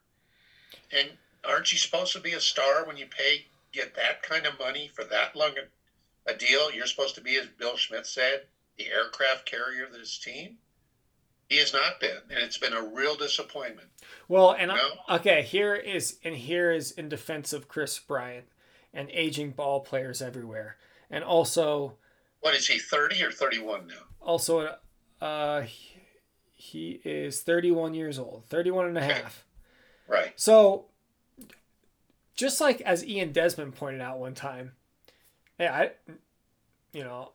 and 0.91 1.09
aren't 1.45 1.73
you 1.73 1.79
supposed 1.79 2.13
to 2.15 2.21
be 2.21 2.33
a 2.33 2.41
star 2.41 2.87
when 2.87 2.97
you 2.97 3.07
pay 3.07 3.47
get 3.73 3.95
that 3.95 4.23
kind 4.23 4.47
of 4.47 4.59
money 4.59 4.91
for 4.95 5.05
that 5.05 5.35
long 5.37 5.53
a, 5.59 6.31
a 6.31 6.37
deal? 6.37 6.73
You're 6.73 6.87
supposed 6.87 7.15
to 7.17 7.21
be, 7.21 7.37
as 7.37 7.47
Bill 7.47 7.77
Schmidt 7.77 8.07
said, 8.07 8.43
the 8.79 8.87
aircraft 8.89 9.47
carrier 9.47 9.85
of 9.85 9.93
this 9.93 10.19
team. 10.19 10.57
He 11.49 11.59
has 11.59 11.73
not 11.73 12.01
been, 12.01 12.17
and 12.31 12.39
it's 12.39 12.57
been 12.57 12.73
a 12.73 12.83
real 12.83 13.15
disappointment. 13.15 13.89
Well, 14.27 14.53
and 14.53 14.71
you 14.71 14.77
know? 14.77 15.17
okay, 15.17 15.43
here 15.43 15.75
is 15.75 16.19
and 16.25 16.35
here 16.35 16.73
is 16.73 16.93
in 16.93 17.11
defense 17.11 17.53
of 17.53 17.69
Kris 17.69 17.99
Bryant 17.99 18.47
and 18.95 19.11
aging 19.11 19.51
ball 19.51 19.81
players 19.81 20.23
everywhere, 20.23 20.77
and 21.11 21.23
also. 21.23 21.99
What 22.41 22.55
is 22.55 22.67
he? 22.67 22.79
Thirty 22.79 23.23
or 23.23 23.31
thirty-one 23.31 23.87
now? 23.87 23.95
Also, 24.23 24.77
uh, 25.21 25.63
he 26.63 27.01
is 27.05 27.43
31 27.43 27.93
years 27.93 28.19
old 28.19 28.45
31 28.49 28.87
and 28.87 28.99
a 28.99 29.03
half 29.03 29.45
right 30.09 30.33
so 30.37 30.87
just 32.35 32.61
like 32.61 32.81
as 32.83 33.05
Ian 33.05 33.33
Desmond 33.33 33.75
pointed 33.75 34.01
out 34.01 34.19
one 34.19 34.35
time, 34.35 34.73
hey, 35.59 35.69
I, 35.69 35.91
you 36.93 37.05
know, 37.05 37.33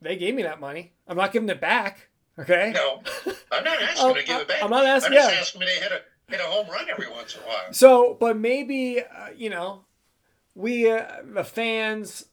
they 0.00 0.16
gave 0.16 0.34
me 0.34 0.42
that 0.42 0.60
money. 0.60 0.92
I'm 1.06 1.16
not 1.16 1.32
giving 1.32 1.48
it 1.48 1.60
back. 1.60 2.08
Okay. 2.38 2.72
No, 2.74 3.02
I'm 3.50 3.64
not 3.64 3.82
asking 3.82 4.04
oh, 4.04 4.14
to 4.14 4.24
give 4.24 4.40
it 4.40 4.48
back. 4.48 4.62
I'm 4.62 4.70
not 4.70 4.86
asking. 4.86 5.12
I'm 5.12 5.18
just 5.18 5.34
yeah. 5.34 5.40
asking 5.40 5.60
me 5.60 5.66
to 5.66 5.72
hit 5.72 5.92
a 5.92 6.30
hit 6.30 6.40
a 6.40 6.44
home 6.44 6.68
run 6.68 6.86
every 6.90 7.10
once 7.10 7.34
in 7.34 7.42
a 7.42 7.46
while. 7.46 7.72
So, 7.72 8.16
but 8.18 8.36
maybe 8.36 9.00
uh, 9.00 9.30
you 9.36 9.50
know, 9.50 9.84
we 10.54 10.90
uh, 10.90 11.06
the 11.24 11.44
fans, 11.44 12.26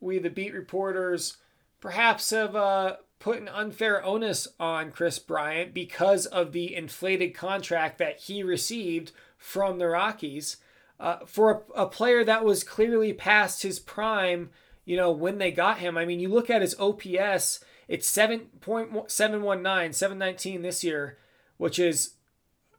we 0.00 0.18
the 0.18 0.30
beat 0.30 0.54
reporters, 0.54 1.38
perhaps 1.80 2.30
have 2.30 2.54
uh, 2.54 2.96
put 3.18 3.40
an 3.40 3.48
unfair 3.48 4.04
onus 4.04 4.48
on 4.60 4.90
Kris 4.90 5.18
Bryant 5.18 5.72
because 5.72 6.26
of 6.26 6.52
the 6.52 6.74
inflated 6.74 7.34
contract 7.34 7.98
that 7.98 8.20
he 8.20 8.42
received 8.42 9.12
from 9.38 9.78
the 9.78 9.88
Rockies 9.88 10.58
uh, 10.98 11.18
for 11.26 11.64
a, 11.74 11.82
a, 11.82 11.86
player 11.86 12.24
that 12.24 12.44
was 12.44 12.64
clearly 12.64 13.12
past 13.12 13.62
his 13.62 13.78
prime, 13.78 14.50
you 14.84 14.96
know, 14.96 15.10
when 15.10 15.38
they 15.38 15.52
got 15.52 15.78
him. 15.78 15.96
I 15.98 16.04
mean, 16.04 16.20
you 16.20 16.28
look 16.28 16.48
at 16.48 16.62
his 16.62 16.74
OPS, 16.78 17.60
it's 17.88 18.10
7.719, 18.10 19.94
719 19.94 20.62
this 20.62 20.82
year, 20.82 21.18
which 21.58 21.78
is 21.78 22.14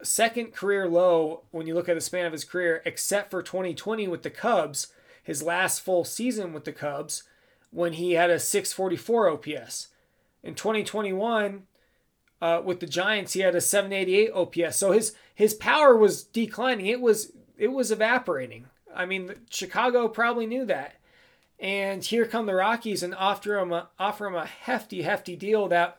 second 0.03 0.53
career 0.53 0.87
low 0.87 1.43
when 1.51 1.67
you 1.67 1.73
look 1.73 1.89
at 1.89 1.95
the 1.95 2.01
span 2.01 2.25
of 2.25 2.31
his 2.31 2.45
career, 2.45 2.81
except 2.85 3.31
for 3.31 3.43
2020 3.43 4.07
with 4.07 4.23
the 4.23 4.29
Cubs, 4.29 4.87
his 5.23 5.43
last 5.43 5.81
full 5.81 6.03
season 6.03 6.53
with 6.53 6.65
the 6.65 6.71
Cubs, 6.71 7.23
when 7.71 7.93
he 7.93 8.13
had 8.13 8.29
a 8.29 8.39
644 8.39 9.29
OPS. 9.29 9.89
In 10.43 10.55
2021, 10.55 11.63
uh, 12.41 12.61
with 12.63 12.79
the 12.79 12.85
Giants, 12.87 13.33
he 13.33 13.41
had 13.41 13.55
a 13.55 13.61
788 13.61 14.31
OPS. 14.31 14.77
So 14.77 14.91
his 14.91 15.13
his 15.33 15.53
power 15.53 15.95
was 15.95 16.23
declining. 16.23 16.85
It 16.85 17.01
was 17.01 17.31
it 17.57 17.71
was 17.71 17.91
evaporating. 17.91 18.65
I 18.95 19.05
mean, 19.05 19.33
Chicago 19.49 20.07
probably 20.07 20.45
knew 20.45 20.65
that. 20.65 20.95
And 21.59 22.03
here 22.03 22.25
come 22.25 22.45
the 22.45 22.53
Rockies 22.53 23.03
and 23.03 23.15
offer 23.15 23.57
him 23.57 23.71
a, 23.71 23.89
offer 23.97 24.27
him 24.27 24.35
a 24.35 24.45
hefty, 24.45 25.01
hefty 25.01 25.35
deal 25.35 25.67
that 25.69 25.97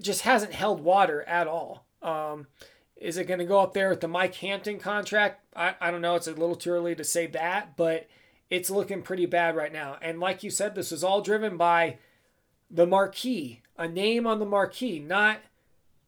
just 0.00 0.22
hasn't 0.22 0.52
held 0.52 0.80
water 0.80 1.22
at 1.22 1.46
all. 1.46 1.86
Um, 2.02 2.48
is 2.96 3.16
it 3.16 3.26
going 3.26 3.38
to 3.38 3.46
go 3.46 3.60
up 3.60 3.72
there 3.72 3.88
with 3.88 4.00
the 4.00 4.08
Mike 4.08 4.34
Hampton 4.36 4.78
contract? 4.78 5.40
I, 5.54 5.74
I 5.80 5.90
don't 5.90 6.02
know. 6.02 6.16
It's 6.16 6.26
a 6.26 6.32
little 6.32 6.56
too 6.56 6.70
early 6.70 6.94
to 6.96 7.04
say 7.04 7.26
that, 7.28 7.76
but 7.76 8.08
it's 8.50 8.70
looking 8.70 9.02
pretty 9.02 9.26
bad 9.26 9.56
right 9.56 9.72
now. 9.72 9.96
And 10.02 10.20
like 10.20 10.42
you 10.42 10.50
said, 10.50 10.74
this 10.74 10.92
is 10.92 11.04
all 11.04 11.22
driven 11.22 11.56
by 11.56 11.98
the 12.70 12.86
marquee, 12.86 13.62
a 13.78 13.88
name 13.88 14.26
on 14.26 14.38
the 14.38 14.46
marquee, 14.46 14.98
not 14.98 15.38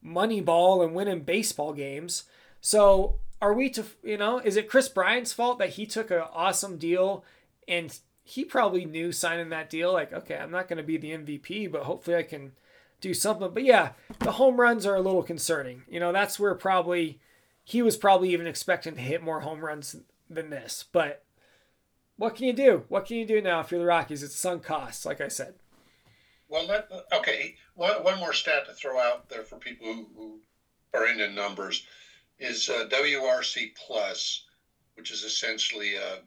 Moneyball 0.05 0.85
and 0.85 0.95
winning 0.95 1.21
baseball 1.21 1.73
games. 1.73 2.25
So 2.61 3.17
are 3.43 3.53
we 3.53 3.69
to, 3.71 3.85
you 4.05 4.17
know, 4.17 4.39
is 4.39 4.57
it 4.57 4.69
Kris 4.69 4.89
Bryant's 4.89 5.33
fault 5.33 5.59
that 5.59 5.71
he 5.71 5.85
took 5.85 6.13
an 6.13 6.23
awesome 6.33 6.79
deal 6.79 7.25
and 7.67 7.99
he 8.23 8.45
probably 8.45 8.85
knew 8.85 9.11
signing 9.11 9.49
that 9.49 9.69
deal, 9.69 9.93
like, 9.93 10.13
okay, 10.13 10.37
I'm 10.37 10.53
not 10.53 10.69
going 10.69 10.77
to 10.77 10.85
be 10.85 10.97
the 10.97 11.11
MVP, 11.11 11.71
but 11.71 11.83
hopefully 11.83 12.17
I 12.17 12.23
can 12.23 12.53
do 13.01 13.13
something. 13.13 13.51
But 13.53 13.65
yeah, 13.65 13.91
the 14.21 14.33
home 14.33 14.61
runs 14.61 14.87
are 14.87 14.95
a 14.95 15.03
little 15.03 15.25
concerning. 15.25 15.83
You 15.91 15.99
know, 15.99 16.13
that's 16.13 16.39
where 16.39 16.55
probably 16.55 17.19
he 17.65 17.83
was 17.83 17.97
probably 17.97 18.33
even 18.33 18.47
expecting 18.47 18.95
to 18.95 19.01
hit 19.01 19.25
more 19.25 19.41
home 19.41 19.65
runs 19.65 19.97
than 20.31 20.51
this. 20.51 20.85
But 20.93 21.25
what 22.17 22.37
can 22.37 22.47
you 22.47 22.53
do? 22.53 22.85
What 22.89 23.07
can 23.07 23.17
you 23.17 23.27
do 23.27 23.43
now 23.43 23.59
if 23.59 23.73
you're 23.73 23.81
the 23.81 23.87
Rockies? 23.87 24.23
It's 24.23 24.37
sunk 24.37 24.63
costs, 24.63 25.05
like 25.05 25.21
I 25.21 25.27
said. 25.27 25.55
Well, 26.49 26.69
let, 26.69 26.89
okay. 27.13 27.57
One, 27.75 28.05
one 28.05 28.21
more 28.21 28.33
stat 28.33 28.67
to 28.67 28.73
throw 28.73 29.01
out 29.01 29.31
there 29.31 29.43
for 29.43 29.57
people 29.57 29.93
who, 29.93 30.07
who 30.17 30.39
are 30.95 31.09
into 31.09 31.29
numbers 31.29 31.85
is 32.39 32.69
uh, 32.69 32.85
WRC 32.89 33.75
plus, 33.75 34.43
which 34.95 35.11
is 35.11 35.23
essentially 35.23 35.97
a, 35.97 36.19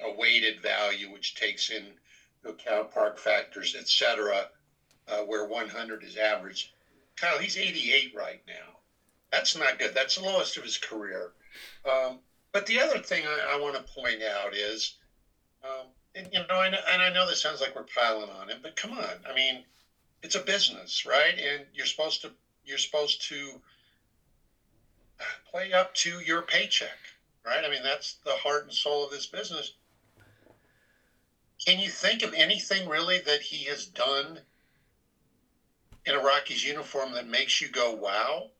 a 0.00 0.10
weighted 0.10 0.60
value 0.60 1.10
which 1.10 1.34
takes 1.34 1.70
into 1.70 1.92
account 2.44 2.90
park 2.90 3.18
factors, 3.18 3.74
etc 3.74 4.48
uh, 5.08 5.20
where 5.22 5.44
100 5.44 6.02
is 6.02 6.16
average. 6.16 6.72
Kyle, 7.16 7.38
he's 7.38 7.56
88 7.56 8.12
right 8.14 8.40
now. 8.46 8.80
That's 9.30 9.56
not 9.56 9.78
good. 9.78 9.94
That's 9.94 10.16
the 10.16 10.22
lowest 10.22 10.56
of 10.56 10.62
his 10.62 10.76
career. 10.76 11.32
Um, 11.84 12.20
but 12.52 12.66
the 12.66 12.78
other 12.78 12.98
thing 12.98 13.24
I, 13.26 13.54
I 13.54 13.56
want 13.56 13.76
to 13.76 13.92
point 13.92 14.22
out 14.22 14.54
is, 14.54 14.96
um, 15.64 15.86
and, 16.14 16.28
you 16.32 16.40
know, 16.48 16.60
and, 16.60 16.74
and 16.74 17.02
I 17.02 17.10
know 17.10 17.26
this 17.26 17.40
sounds 17.40 17.60
like 17.60 17.74
we're 17.74 17.84
piling 17.94 18.30
on 18.30 18.48
him, 18.48 18.58
but 18.62 18.76
come 18.76 18.92
on. 18.92 19.24
I 19.28 19.34
mean, 19.34 19.64
it's 20.22 20.34
a 20.34 20.40
business, 20.40 21.04
right? 21.04 21.38
And 21.38 21.64
you're 21.72 21.86
supposed 21.86 22.22
to 22.22 22.32
you're 22.64 22.78
supposed 22.78 23.28
to 23.28 23.60
play 25.50 25.72
up 25.72 25.94
to 25.94 26.20
your 26.20 26.42
paycheck, 26.42 26.98
right? 27.44 27.64
I 27.64 27.68
mean, 27.68 27.82
that's 27.82 28.16
the 28.24 28.34
heart 28.34 28.64
and 28.64 28.72
soul 28.72 29.04
of 29.04 29.10
this 29.10 29.26
business. 29.26 29.72
Can 31.64 31.78
you 31.78 31.88
think 31.88 32.22
of 32.22 32.32
anything 32.34 32.88
really 32.88 33.18
that 33.18 33.42
he 33.42 33.64
has 33.64 33.86
done 33.86 34.40
in 36.04 36.14
a 36.14 36.20
Rockies 36.20 36.64
uniform 36.64 37.12
that 37.12 37.26
makes 37.26 37.60
you 37.60 37.68
go, 37.68 37.92
wow? 37.92 38.50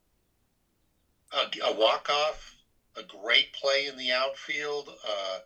A, 1.33 1.47
a 1.63 1.73
walk 1.73 2.09
off, 2.11 2.55
a 2.97 3.03
great 3.03 3.53
play 3.53 3.87
in 3.87 3.97
the 3.97 4.13
outfield, 4.13 4.89
a 5.07 5.41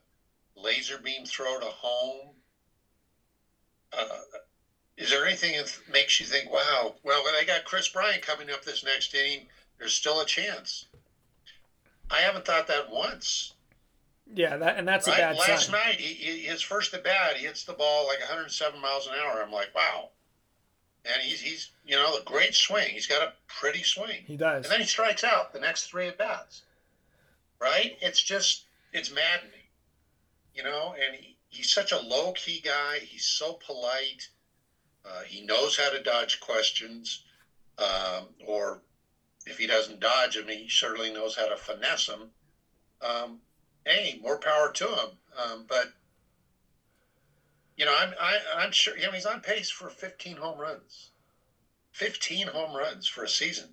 laser 0.59 0.99
beam 0.99 1.25
throw 1.25 1.59
to 1.59 1.66
home. 1.66 2.35
Uh, 3.92 4.05
is 4.96 5.11
there 5.11 5.25
anything 5.25 5.57
that 5.57 5.77
makes 5.90 6.20
you 6.20 6.27
think, 6.27 6.51
wow, 6.51 6.94
well, 7.03 7.25
when 7.25 7.35
I 7.35 7.44
got 7.44 7.64
Kris 7.64 7.88
Bryant 7.88 8.23
coming 8.23 8.51
up 8.51 8.64
this 8.64 8.85
next 8.85 9.14
inning, 9.14 9.46
there's 9.79 9.94
still 9.94 10.20
a 10.20 10.27
chance? 10.27 10.85
I 12.11 12.18
haven't 12.18 12.44
thought 12.44 12.66
that 12.68 12.90
once. 12.90 13.55
Yeah, 14.33 14.57
that 14.59 14.79
and 14.79 14.87
that's 14.87 15.09
right? 15.09 15.18
a 15.18 15.20
bad 15.20 15.37
Last 15.37 15.66
sign. 15.66 15.73
night, 15.73 16.01
he, 16.01 16.14
he, 16.14 16.38
his 16.42 16.62
first 16.62 16.94
at 16.94 17.03
bat, 17.03 17.37
he 17.37 17.46
hits 17.46 17.64
the 17.64 17.73
ball 17.73 18.07
like 18.07 18.20
107 18.20 18.81
miles 18.81 19.07
an 19.07 19.14
hour. 19.14 19.42
I'm 19.42 19.51
like, 19.51 19.75
wow 19.75 20.11
and 21.05 21.23
he's 21.23 21.40
he's 21.40 21.70
you 21.85 21.96
know 21.96 22.16
a 22.16 22.23
great 22.25 22.55
swing. 22.55 22.88
He's 22.90 23.07
got 23.07 23.23
a 23.23 23.33
pretty 23.46 23.83
swing. 23.83 24.23
He 24.27 24.37
does. 24.37 24.64
And 24.64 24.73
then 24.73 24.81
he 24.81 24.87
strikes 24.87 25.25
out 25.25 25.53
the 25.53 25.61
next 25.61 25.87
three 25.87 26.09
at 26.09 26.18
bats. 26.18 26.62
Right? 27.61 27.96
It's 28.01 28.23
just 28.23 28.64
it's 28.92 29.12
maddening. 29.12 29.55
You 30.55 30.64
know, 30.64 30.94
and 30.94 31.16
he, 31.16 31.37
he's 31.49 31.73
such 31.73 31.92
a 31.92 31.99
low 31.99 32.33
key 32.33 32.61
guy. 32.61 32.99
He's 32.99 33.25
so 33.25 33.59
polite. 33.64 34.29
Uh, 35.05 35.23
he 35.27 35.46
knows 35.46 35.79
how 35.79 35.90
to 35.90 36.03
dodge 36.03 36.40
questions, 36.40 37.25
um, 37.79 38.27
or 38.46 38.83
if 39.51 39.59
he 39.59 39.67
doesn't 39.67 40.01
dodge 40.01 40.37
them, 40.37 40.49
he 40.49 40.69
certainly 40.69 41.13
knows 41.13 41.37
how 41.37 41.49
to 41.49 41.57
finesse 41.57 42.07
them. 42.07 42.31
Um, 43.03 43.41
hey, 43.85 44.19
more 44.23 44.39
power 44.39 44.71
to 44.73 44.87
him. 44.87 45.09
Um, 45.37 45.65
but 45.69 45.93
you 47.77 47.85
know, 47.85 47.95
I'm 47.99 48.15
I, 48.21 48.35
am 48.35 48.59
i 48.59 48.65
am 48.65 48.73
sure. 48.73 48.97
You 48.97 49.07
know, 49.07 49.13
he's 49.13 49.27
on 49.27 49.41
pace 49.41 49.71
for 49.71 49.89
15 49.89 50.37
home 50.37 50.59
runs. 50.59 51.11
15 51.93 52.47
home 52.49 52.77
runs 52.77 53.07
for 53.07 53.25
a 53.25 53.29
season. 53.29 53.71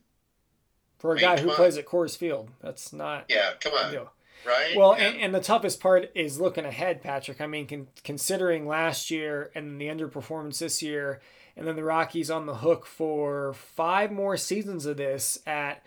For 0.97 1.11
a 1.11 1.11
I 1.11 1.15
mean, 1.15 1.21
guy 1.21 1.41
who 1.41 1.49
on. 1.51 1.55
plays 1.55 1.77
at 1.77 1.85
Coors 1.85 2.17
Field, 2.17 2.49
that's 2.61 2.91
not. 2.91 3.25
Yeah, 3.29 3.51
come 3.59 3.73
on. 3.73 3.91
Deal. 3.91 4.11
Right. 4.45 4.75
Well, 4.75 4.95
yeah. 4.97 5.09
and, 5.09 5.21
and 5.21 5.35
the 5.35 5.41
toughest 5.41 5.79
part 5.79 6.09
is 6.15 6.39
looking 6.39 6.65
ahead, 6.65 7.01
Patrick. 7.01 7.41
I 7.41 7.47
mean, 7.47 7.67
con- 7.67 7.87
considering 8.03 8.65
last 8.65 9.11
year 9.11 9.51
and 9.53 9.79
the 9.79 9.87
underperformance 9.87 10.59
this 10.59 10.81
year, 10.81 11.19
and 11.57 11.67
then 11.67 11.75
the 11.75 11.83
Rockies 11.83 12.29
on 12.29 12.45
the 12.45 12.55
hook 12.55 12.85
for 12.85 13.53
five 13.53 14.11
more 14.11 14.37
seasons 14.37 14.85
of 14.85 14.97
this 14.97 15.39
at 15.47 15.83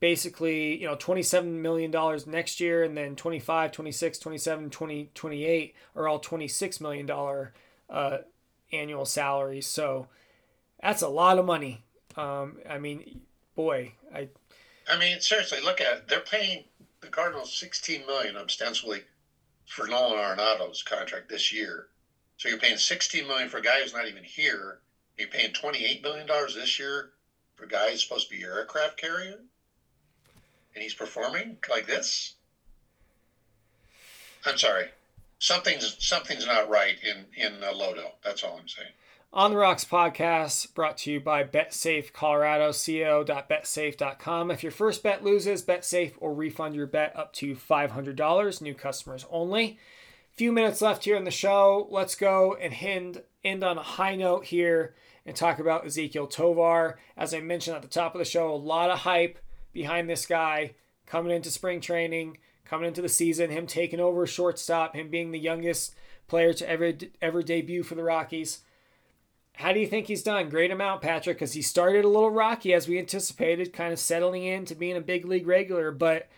basically, 0.00 0.80
you 0.80 0.86
know, 0.86 0.96
$27 0.96 1.44
million 1.44 1.92
next 2.26 2.60
year 2.60 2.82
and 2.82 2.96
then 2.96 3.14
25, 3.14 3.72
26, 3.72 4.18
27, 4.18 4.70
20, 4.70 5.10
28 5.14 5.74
are 5.94 6.08
all 6.08 6.18
$26 6.18 6.80
million 6.80 7.50
uh, 7.90 8.18
annual 8.72 9.04
salaries. 9.04 9.66
So 9.66 10.08
that's 10.82 11.02
a 11.02 11.08
lot 11.08 11.38
of 11.38 11.44
money. 11.44 11.84
Um, 12.16 12.56
I 12.68 12.78
mean, 12.78 13.20
boy, 13.54 13.92
I. 14.14 14.28
I 14.88 14.98
mean, 14.98 15.20
seriously, 15.20 15.60
look 15.62 15.80
at 15.82 15.96
it. 15.96 16.08
They're 16.08 16.20
paying 16.20 16.64
the 17.02 17.08
Cardinals 17.08 17.52
16 17.52 18.06
million 18.06 18.36
ostensibly 18.36 19.02
for 19.66 19.86
Nolan 19.86 20.18
Arenado's 20.18 20.82
contract 20.82 21.28
this 21.28 21.52
year. 21.52 21.88
So 22.38 22.48
you're 22.48 22.58
paying 22.58 22.78
16 22.78 23.26
million 23.26 23.48
for 23.48 23.58
a 23.58 23.62
guy 23.62 23.82
who's 23.82 23.92
not 23.92 24.08
even 24.08 24.24
here. 24.24 24.80
You're 25.18 25.28
paying 25.28 25.52
28 25.52 26.02
million 26.02 26.26
dollars 26.26 26.54
this 26.54 26.78
year 26.78 27.10
for 27.54 27.64
a 27.64 27.68
guy 27.68 27.90
who's 27.90 28.02
supposed 28.02 28.28
to 28.28 28.34
be 28.34 28.40
your 28.40 28.58
aircraft 28.58 28.98
carrier 28.98 29.40
and 30.76 30.82
he's 30.82 30.94
performing 30.94 31.56
like 31.70 31.86
this, 31.86 32.34
I'm 34.44 34.58
sorry, 34.58 34.88
something's 35.38 35.96
something's 35.98 36.46
not 36.46 36.68
right 36.68 36.96
in 37.02 37.24
in 37.34 37.64
uh, 37.64 37.72
Lodo. 37.72 38.12
That's 38.22 38.44
all 38.44 38.58
I'm 38.60 38.68
saying. 38.68 38.90
On 39.32 39.50
the 39.50 39.56
Rox 39.56 39.86
podcast 39.86 40.72
brought 40.74 40.98
to 40.98 41.12
you 41.12 41.20
by 41.20 41.44
BetSafe 41.44 42.12
Colorado, 42.12 42.72
co.betsafe.com. 42.72 44.50
If 44.50 44.62
your 44.62 44.72
first 44.72 45.02
bet 45.02 45.24
loses, 45.24 45.62
BetSafe 45.62 46.20
will 46.20 46.34
refund 46.34 46.74
your 46.74 46.86
bet 46.86 47.14
up 47.14 47.32
to 47.34 47.54
$500, 47.54 48.62
new 48.62 48.72
customers 48.72 49.26
only. 49.28 49.78
Few 50.30 50.52
minutes 50.52 50.80
left 50.80 51.04
here 51.04 51.16
in 51.16 51.24
the 51.24 51.30
show. 51.30 51.86
Let's 51.90 52.14
go 52.14 52.54
and 52.54 52.74
end, 52.80 53.22
end 53.46 53.64
on 53.64 53.78
a 53.78 53.82
high 53.82 54.16
note 54.16 54.46
here 54.46 54.94
and 55.24 55.34
talk 55.34 55.58
about 55.58 55.84
Ezequiel 55.84 56.30
Tovar. 56.30 56.98
As 57.16 57.32
I 57.32 57.40
mentioned 57.40 57.76
at 57.76 57.82
the 57.82 57.88
top 57.88 58.14
of 58.14 58.18
the 58.18 58.24
show, 58.24 58.52
a 58.52 58.56
lot 58.56 58.90
of 58.90 59.00
hype 59.00 59.38
behind 59.72 60.08
this 60.08 60.26
guy 60.26 60.72
coming 61.06 61.34
into 61.34 61.50
spring 61.50 61.80
training, 61.80 62.38
coming 62.64 62.88
into 62.88 63.02
the 63.02 63.08
season, 63.08 63.50
him 63.50 63.66
taking 63.66 64.00
over 64.00 64.26
shortstop, 64.26 64.94
him 64.94 65.08
being 65.08 65.30
the 65.30 65.38
youngest 65.38 65.94
player 66.28 66.52
to 66.52 66.68
ever 66.68 66.92
ever 67.22 67.42
debut 67.42 67.82
for 67.82 67.94
the 67.94 68.02
Rockies. 68.02 68.60
How 69.54 69.72
do 69.72 69.80
you 69.80 69.86
think 69.86 70.06
he's 70.06 70.22
done? 70.22 70.50
Great 70.50 70.70
amount, 70.70 71.00
Patrick, 71.00 71.38
because 71.38 71.54
he 71.54 71.62
started 71.62 72.04
a 72.04 72.08
little 72.08 72.30
rocky 72.30 72.74
as 72.74 72.86
we 72.86 72.98
anticipated, 72.98 73.72
kind 73.72 73.92
of 73.92 73.98
settling 73.98 74.44
into 74.44 74.74
being 74.74 74.96
a 74.96 75.00
big 75.00 75.24
league 75.24 75.46
regular, 75.46 75.90
but 75.90 76.28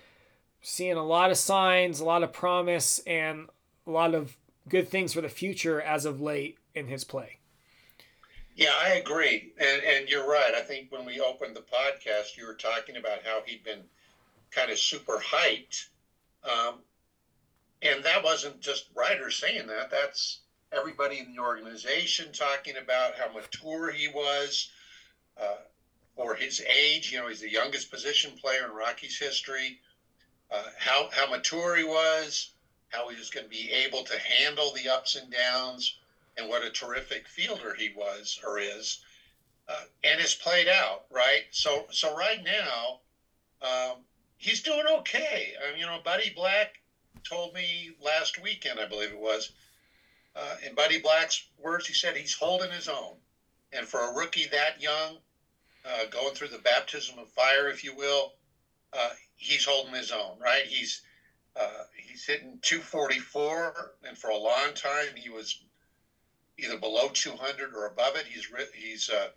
seeing 0.61 0.97
a 0.97 1.05
lot 1.05 1.31
of 1.31 1.37
signs, 1.37 1.99
a 1.99 2.05
lot 2.05 2.23
of 2.23 2.33
promise, 2.33 3.01
and 3.09 3.49
a 3.87 3.90
lot 3.90 4.14
of 4.14 4.37
good 4.68 4.88
things 4.88 5.14
for 5.14 5.21
the 5.21 5.29
future 5.29 5.81
as 5.81 6.05
of 6.05 6.21
late 6.21 6.59
in 6.79 6.88
his 6.88 7.05
play. 7.05 7.38
Yeah, 8.59 8.75
I 8.83 8.95
agree. 8.95 9.53
And, 9.61 9.83
and 9.85 10.09
you're 10.09 10.29
right. 10.29 10.53
I 10.53 10.62
think 10.62 10.91
when 10.91 11.05
we 11.05 11.21
opened 11.21 11.55
the 11.55 11.61
podcast, 11.61 12.37
you 12.37 12.45
were 12.45 12.55
talking 12.55 12.97
about 12.97 13.25
how 13.25 13.41
he'd 13.47 13.62
been 13.62 13.85
kind 14.51 14.71
of 14.71 14.79
super 14.81 15.19
hyped. 15.19 15.87
Um, 16.43 16.81
and 17.83 18.03
that 18.03 18.25
wasn't 18.25 18.61
just 18.61 18.87
writers 18.97 19.37
saying 19.37 19.69
that. 19.69 19.93
That's 19.93 20.41
everybody 20.73 21.21
in 21.21 21.33
the 21.33 21.41
organization 21.41 22.33
talking 22.33 22.75
about 22.83 23.14
how 23.17 23.33
mature 23.33 23.93
he 23.93 24.09
was 24.09 24.71
uh, 25.41 25.59
for 26.17 26.35
his 26.35 26.61
age. 26.62 27.12
You 27.12 27.19
know, 27.19 27.29
he's 27.29 27.41
the 27.41 27.53
youngest 27.53 27.93
position 27.93 28.33
player 28.41 28.64
in 28.64 28.73
Rockies 28.73 29.19
history. 29.19 29.79
Uh, 30.51 30.64
how, 30.79 31.11
how 31.12 31.31
mature 31.31 31.77
he 31.77 31.85
was, 31.85 32.55
how 32.88 33.09
he 33.09 33.17
was 33.17 33.31
going 33.31 33.45
to 33.45 33.51
be 33.51 33.71
able 33.71 34.03
to 34.03 34.19
handle 34.19 34.73
the 34.73 34.88
ups 34.88 35.14
and 35.14 35.31
downs 35.31 35.98
and 36.38 36.48
what 36.48 36.62
a 36.62 36.70
terrific 36.70 37.29
fielder 37.29 37.74
he 37.74 37.90
was 37.94 38.38
or 38.44 38.59
is, 38.59 39.01
uh, 39.68 39.83
and 40.05 40.20
it's 40.20 40.35
played 40.35 40.68
out 40.68 41.05
right. 41.11 41.42
So 41.51 41.87
so 41.90 42.16
right 42.16 42.42
now, 42.42 43.01
um, 43.61 44.05
he's 44.38 44.62
doing 44.62 44.87
okay. 44.87 45.55
Mean, 45.70 45.81
you 45.81 45.87
know, 45.87 45.98
Buddy 46.03 46.31
Black 46.31 46.79
told 47.29 47.53
me 47.53 47.90
last 48.01 48.40
weekend, 48.40 48.79
I 48.79 48.87
believe 48.87 49.11
it 49.11 49.18
was, 49.18 49.51
uh, 50.35 50.57
in 50.64 50.74
Buddy 50.74 51.01
Black's 51.01 51.44
words, 51.59 51.87
he 51.87 51.92
said 51.92 52.16
he's 52.16 52.35
holding 52.35 52.70
his 52.70 52.88
own, 52.88 53.16
and 53.72 53.87
for 53.87 54.01
a 54.01 54.14
rookie 54.14 54.46
that 54.46 54.81
young, 54.81 55.18
uh, 55.85 56.05
going 56.07 56.35
through 56.35 56.48
the 56.48 56.59
baptism 56.59 57.18
of 57.18 57.29
fire, 57.31 57.68
if 57.68 57.83
you 57.83 57.94
will, 57.94 58.35
uh, 58.92 59.11
he's 59.37 59.64
holding 59.64 59.94
his 59.94 60.12
own, 60.12 60.38
right? 60.38 60.64
He's 60.64 61.03
uh, 61.57 61.83
he's 61.96 62.24
hitting 62.24 62.59
244, 62.62 63.94
and 64.05 64.16
for 64.16 64.31
a 64.31 64.37
long 64.37 64.72
time 64.74 65.09
he 65.16 65.29
was 65.29 65.64
either 66.59 66.77
below 66.77 67.09
200 67.09 67.75
or 67.75 67.87
above 67.87 68.16
it. 68.16 68.27
He's 68.27 68.47
he's 68.75 69.11
uh, 69.11 69.29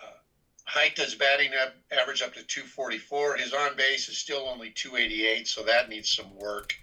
uh, 0.00 0.18
hiked 0.64 0.98
his 0.98 1.14
batting 1.14 1.50
average 1.90 2.22
up 2.22 2.34
to 2.34 2.42
244. 2.42 3.36
His 3.36 3.52
on 3.52 3.76
base 3.76 4.08
is 4.08 4.18
still 4.18 4.48
only 4.48 4.70
288, 4.70 5.46
so 5.46 5.62
that 5.62 5.88
needs 5.88 6.10
some 6.10 6.34
work. 6.36 6.74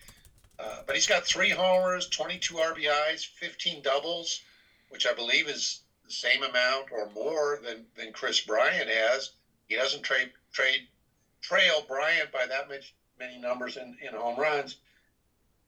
Uh, 0.59 0.81
but 0.85 0.95
he's 0.95 1.07
got 1.07 1.25
three 1.25 1.49
homers, 1.49 2.07
22 2.09 2.55
RBIs, 2.55 3.25
15 3.25 3.81
doubles, 3.81 4.41
which 4.89 5.07
I 5.07 5.13
believe 5.13 5.47
is 5.47 5.81
the 6.05 6.11
same 6.11 6.43
amount 6.43 6.91
or 6.91 7.09
more 7.11 7.59
than, 7.63 7.85
than 7.95 8.11
Kris 8.11 8.41
Bryant 8.41 8.89
has. 8.89 9.31
He 9.67 9.75
doesn't 9.75 10.03
trade 10.03 10.31
trade 10.51 10.87
trail 11.41 11.83
Bryant 11.87 12.31
by 12.31 12.45
that 12.47 12.67
much 12.67 12.93
many 13.17 13.37
numbers 13.37 13.77
in, 13.77 13.97
in 14.01 14.13
home 14.13 14.39
runs. 14.39 14.77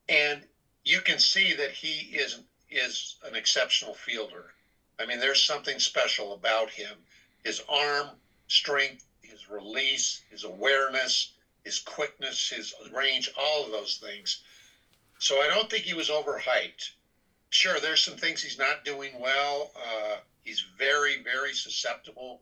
And 0.09 0.41
you 0.83 0.99
can 1.01 1.19
see 1.19 1.53
that 1.53 1.71
he 1.71 2.15
is 2.15 2.41
is 2.71 3.17
an 3.25 3.35
exceptional 3.35 3.93
fielder. 3.93 4.53
I 4.99 5.05
mean, 5.05 5.19
there's 5.19 5.43
something 5.43 5.79
special 5.79 6.33
about 6.33 6.69
him. 6.69 6.95
His 7.43 7.61
arm 7.67 8.07
strength, 8.47 9.03
his 9.21 9.49
release, 9.49 10.21
his 10.29 10.43
awareness, 10.43 11.33
his 11.63 11.79
quickness, 11.79 12.49
his 12.49 12.73
range, 12.91 13.29
all 13.37 13.65
of 13.65 13.71
those 13.71 13.97
things. 13.97 14.41
So 15.19 15.41
I 15.41 15.47
don't 15.47 15.69
think 15.69 15.83
he 15.83 15.93
was 15.93 16.09
overhyped. 16.09 16.91
Sure, 17.49 17.79
there's 17.79 18.03
some 18.03 18.17
things 18.17 18.41
he's 18.41 18.57
not 18.57 18.85
doing 18.85 19.19
well. 19.19 19.71
Uh, 19.75 20.17
he's 20.43 20.63
very, 20.77 21.21
very 21.23 21.53
susceptible. 21.53 22.41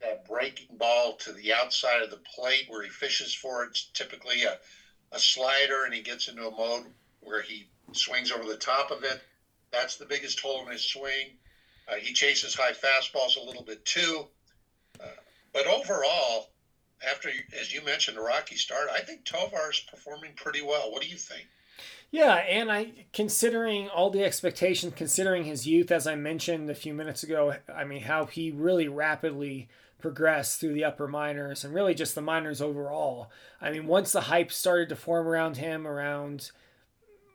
That 0.00 0.26
breaking 0.26 0.76
ball 0.76 1.14
to 1.20 1.32
the 1.32 1.54
outside 1.54 2.02
of 2.02 2.10
the 2.10 2.20
plate 2.34 2.66
where 2.68 2.82
he 2.82 2.90
fishes 2.90 3.32
for 3.32 3.64
it's 3.64 3.84
typically 3.94 4.44
a, 4.44 4.58
a 5.12 5.18
slider, 5.18 5.84
and 5.84 5.94
he 5.94 6.02
gets 6.02 6.28
into 6.28 6.46
a 6.46 6.50
mode 6.50 6.86
where 7.20 7.40
he 7.40 7.68
swings 7.92 8.30
over 8.30 8.44
the 8.44 8.56
top 8.56 8.90
of 8.90 9.02
it. 9.02 9.20
That's 9.74 9.96
the 9.96 10.06
biggest 10.06 10.40
hole 10.40 10.64
in 10.64 10.72
his 10.72 10.84
swing. 10.84 11.36
Uh, 11.88 11.96
he 11.96 12.12
chases 12.14 12.54
high 12.54 12.72
fastballs 12.72 13.36
a 13.36 13.44
little 13.44 13.62
bit 13.62 13.84
too. 13.84 14.26
Uh, 15.02 15.08
but 15.52 15.66
overall, 15.66 16.50
after, 17.08 17.28
as 17.60 17.72
you 17.74 17.84
mentioned, 17.84 18.16
a 18.16 18.22
rocky 18.22 18.56
start, 18.56 18.88
I 18.92 19.00
think 19.00 19.24
Tovar 19.24 19.70
is 19.70 19.80
performing 19.90 20.32
pretty 20.36 20.62
well. 20.62 20.90
What 20.90 21.02
do 21.02 21.08
you 21.08 21.16
think? 21.16 21.46
Yeah, 22.10 22.34
and 22.34 22.70
I 22.70 22.92
considering 23.12 23.88
all 23.88 24.10
the 24.10 24.24
expectations, 24.24 24.92
considering 24.96 25.44
his 25.44 25.66
youth, 25.66 25.90
as 25.90 26.06
I 26.06 26.14
mentioned 26.14 26.70
a 26.70 26.74
few 26.74 26.94
minutes 26.94 27.24
ago, 27.24 27.56
I 27.72 27.84
mean 27.84 28.02
how 28.02 28.26
he 28.26 28.52
really 28.52 28.86
rapidly 28.86 29.68
progressed 29.98 30.60
through 30.60 30.74
the 30.74 30.84
upper 30.84 31.08
minors 31.08 31.64
and 31.64 31.74
really 31.74 31.94
just 31.94 32.14
the 32.14 32.20
minors 32.20 32.60
overall. 32.60 33.30
I 33.60 33.72
mean, 33.72 33.86
once 33.86 34.12
the 34.12 34.20
hype 34.22 34.52
started 34.52 34.90
to 34.90 34.96
form 34.96 35.26
around 35.26 35.56
him, 35.56 35.86
around 35.86 36.52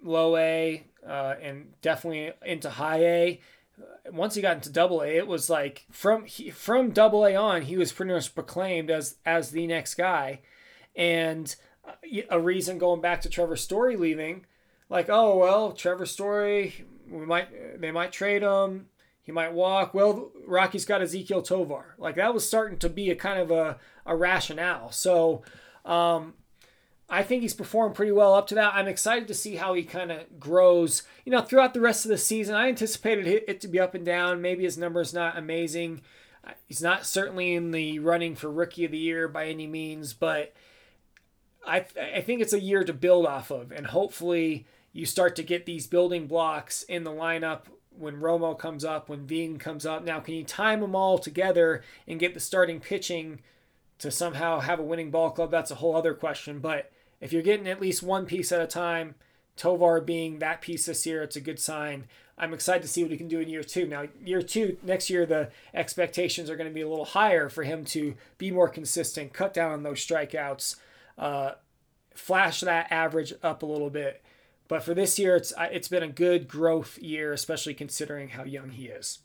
low 0.03 0.37
A, 0.37 0.83
uh, 1.07 1.35
and 1.41 1.73
definitely 1.81 2.31
into 2.45 2.69
high 2.69 3.03
A. 3.03 3.41
Once 4.11 4.35
he 4.35 4.41
got 4.41 4.57
into 4.57 4.69
double 4.71 5.01
A, 5.01 5.07
it 5.07 5.27
was 5.27 5.49
like 5.49 5.85
from 5.91 6.25
he, 6.25 6.49
from 6.49 6.91
double 6.91 7.25
A 7.25 7.35
on, 7.35 7.61
he 7.63 7.77
was 7.77 7.91
pretty 7.91 8.11
much 8.11 8.33
proclaimed 8.33 8.89
as 8.89 9.15
as 9.25 9.51
the 9.51 9.67
next 9.67 9.95
guy, 9.95 10.41
and 10.95 11.55
uh, 11.87 12.21
a 12.29 12.39
reason 12.39 12.77
going 12.77 13.01
back 13.01 13.21
to 13.21 13.29
Trevor 13.29 13.55
Story 13.55 13.95
leaving, 13.95 14.45
like 14.89 15.07
oh 15.09 15.37
well, 15.37 15.71
Trevor 15.71 16.05
Story, 16.05 16.85
we 17.09 17.25
might 17.25 17.79
they 17.79 17.91
might 17.91 18.11
trade 18.11 18.41
him, 18.41 18.87
he 19.21 19.31
might 19.31 19.53
walk. 19.53 19.93
Well, 19.93 20.31
Rocky's 20.45 20.85
got 20.85 21.01
Ezequiel 21.01 21.45
Tovar, 21.45 21.95
like 21.97 22.15
that 22.15 22.33
was 22.33 22.45
starting 22.45 22.79
to 22.79 22.89
be 22.89 23.11
a 23.11 23.15
kind 23.15 23.39
of 23.39 23.51
a 23.51 23.77
a 24.05 24.15
rationale. 24.15 24.91
So. 24.91 25.43
Um, 25.85 26.33
I 27.09 27.23
think 27.23 27.41
he's 27.41 27.55
performed 27.55 27.95
pretty 27.95 28.11
well 28.11 28.35
up 28.35 28.47
to 28.47 28.55
that. 28.55 28.75
I'm 28.75 28.87
excited 28.87 29.27
to 29.29 29.33
see 29.33 29.55
how 29.55 29.73
he 29.73 29.83
kind 29.83 30.11
of 30.11 30.39
grows, 30.39 31.03
you 31.25 31.31
know, 31.31 31.41
throughout 31.41 31.73
the 31.73 31.81
rest 31.81 32.05
of 32.05 32.09
the 32.09 32.17
season. 32.17 32.55
I 32.55 32.69
anticipated 32.69 33.25
it 33.47 33.59
to 33.61 33.67
be 33.67 33.79
up 33.79 33.95
and 33.95 34.05
down. 34.05 34.41
Maybe 34.41 34.63
his 34.63 34.77
numbers 34.77 35.13
not 35.13 35.37
amazing. 35.37 36.01
He's 36.67 36.81
not 36.81 37.05
certainly 37.05 37.53
in 37.55 37.71
the 37.71 37.99
running 37.99 38.35
for 38.35 38.51
rookie 38.51 38.85
of 38.85 38.91
the 38.91 38.97
year 38.97 39.27
by 39.27 39.47
any 39.47 39.65
means, 39.67 40.13
but 40.13 40.53
I 41.65 41.85
I 42.15 42.21
think 42.21 42.41
it's 42.41 42.53
a 42.53 42.61
year 42.61 42.83
to 42.83 42.93
build 42.93 43.25
off 43.25 43.51
of, 43.51 43.71
and 43.71 43.87
hopefully 43.87 44.65
you 44.93 45.05
start 45.05 45.35
to 45.35 45.43
get 45.43 45.65
these 45.65 45.87
building 45.87 46.27
blocks 46.27 46.83
in 46.83 47.03
the 47.03 47.11
lineup 47.11 47.63
when 47.91 48.21
Romo 48.21 48.57
comes 48.57 48.85
up, 48.85 49.09
when 49.09 49.27
Veen 49.27 49.57
comes 49.57 49.85
up. 49.85 50.03
Now, 50.03 50.19
can 50.19 50.35
you 50.35 50.43
time 50.43 50.81
them 50.81 50.95
all 50.95 51.19
together 51.19 51.83
and 52.07 52.19
get 52.19 52.33
the 52.33 52.39
starting 52.39 52.79
pitching 52.79 53.41
to 53.99 54.09
somehow 54.09 54.59
have 54.59 54.79
a 54.79 54.83
winning 54.83 55.11
ball 55.11 55.31
club? 55.31 55.51
That's 55.51 55.71
a 55.71 55.75
whole 55.75 55.95
other 55.95 56.13
question, 56.13 56.59
but 56.59 56.91
if 57.21 57.33
you're 57.33 57.41
getting 57.41 57.67
at 57.67 57.81
least 57.81 58.03
one 58.03 58.25
piece 58.25 58.51
at 58.51 58.61
a 58.61 58.67
time, 58.67 59.15
Tovar 59.55 60.01
being 60.01 60.39
that 60.39 60.61
piece 60.61 60.85
this 60.85 61.05
year, 61.05 61.21
it's 61.21 61.35
a 61.35 61.41
good 61.41 61.59
sign. 61.59 62.05
I'm 62.37 62.53
excited 62.53 62.81
to 62.83 62.87
see 62.87 63.03
what 63.03 63.11
he 63.11 63.17
can 63.17 63.27
do 63.27 63.41
in 63.41 63.49
year 63.49 63.63
two. 63.63 63.85
Now, 63.85 64.07
year 64.23 64.41
two, 64.41 64.77
next 64.81 65.09
year, 65.09 65.25
the 65.25 65.49
expectations 65.73 66.49
are 66.49 66.55
going 66.55 66.69
to 66.69 66.73
be 66.73 66.81
a 66.81 66.87
little 66.87 67.05
higher 67.05 67.49
for 67.49 67.63
him 67.63 67.83
to 67.85 68.15
be 68.37 68.51
more 68.51 68.69
consistent, 68.69 69.33
cut 69.33 69.53
down 69.53 69.73
on 69.73 69.83
those 69.83 70.05
strikeouts, 70.05 70.77
uh, 71.17 71.51
flash 72.15 72.61
that 72.61 72.91
average 72.91 73.33
up 73.43 73.61
a 73.61 73.65
little 73.65 73.89
bit. 73.89 74.23
But 74.69 74.83
for 74.83 74.93
this 74.93 75.19
year, 75.19 75.35
it's 75.35 75.51
it's 75.57 75.87
been 75.87 76.03
a 76.03 76.07
good 76.07 76.47
growth 76.47 76.97
year, 76.99 77.33
especially 77.33 77.73
considering 77.73 78.29
how 78.29 78.43
young 78.43 78.69
he 78.69 78.85
is. 78.85 79.19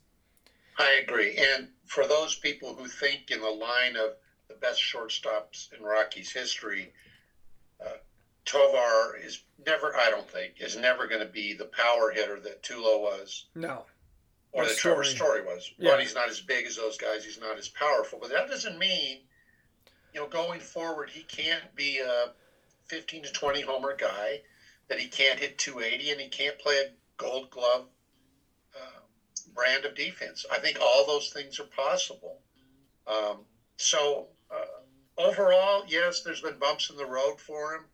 I 0.79 1.01
agree. 1.03 1.37
And 1.37 1.69
for 1.85 2.09
those 2.09 2.35
people 2.35 2.75
who 2.75 2.89
think 2.89 3.31
in 3.31 3.41
the 3.41 3.49
line 3.49 3.95
of 3.95 4.15
the 4.49 4.55
best 4.55 4.81
shortstops 4.81 5.73
in 5.73 5.85
Rockies 5.85 6.33
history, 6.33 6.93
Tovar 8.45 9.17
is 9.23 9.43
never, 9.67 9.97
I 9.97 10.11
don't 10.11 10.29
think, 10.29 10.55
is 10.61 10.77
never 10.77 11.07
going 11.07 11.21
to 11.21 11.33
be 11.33 11.55
the 11.55 11.67
power 11.67 12.11
hitter 12.11 12.41
that 12.41 12.63
Tulo 12.63 13.01
was. 13.01 13.47
No. 13.55 13.85
Or 14.53 14.65
that 14.65 14.77
Trevor 14.77 15.05
Story 15.05 15.43
was. 15.43 15.73
Yeah. 15.79 15.91
One, 15.91 16.01
he's 16.01 16.15
not 16.15 16.29
as 16.29 16.41
big 16.41 16.67
as 16.67 16.77
those 16.77 16.97
guys. 16.97 17.25
He's 17.25 17.41
not 17.41 17.59
as 17.59 17.69
powerful. 17.69 18.19
But 18.21 18.31
that 18.31 18.49
doesn't 18.49 18.79
mean, 18.79 19.19
you 20.13 20.21
know, 20.21 20.29
going 20.29 20.61
forward, 20.61 21.11
he 21.11 21.23
can't 21.23 21.75
be 21.75 21.99
a 21.99 22.33
15 22.87 23.25
to 23.25 23.33
20 23.33 23.63
homer 23.63 23.97
guy, 23.97 24.43
that 24.89 25.01
he 25.01 25.09
can't 25.09 25.41
hit 25.41 25.59
280, 25.59 26.11
and 26.11 26.21
he 26.21 26.29
can't 26.29 26.59
play 26.59 26.77
a 26.77 26.93
gold 27.17 27.51
glove 27.51 27.87
uh, 28.77 29.01
brand 29.55 29.85
of 29.85 29.95
defense. 29.95 30.45
I 30.53 30.59
think 30.59 30.79
all 30.81 31.07
those 31.07 31.31
things 31.31 31.59
are 31.59 31.65
possible. 31.65 32.39
Um, 33.07 33.39
so, 33.77 34.29
uh, 34.51 35.19
overall, 35.19 35.85
yes, 35.89 36.23
there's 36.23 36.43
been 36.43 36.59
bumps 36.59 36.91
in 36.91 36.97
the 36.97 37.07
road 37.07 37.41
for 37.41 37.75
him. 37.75 37.85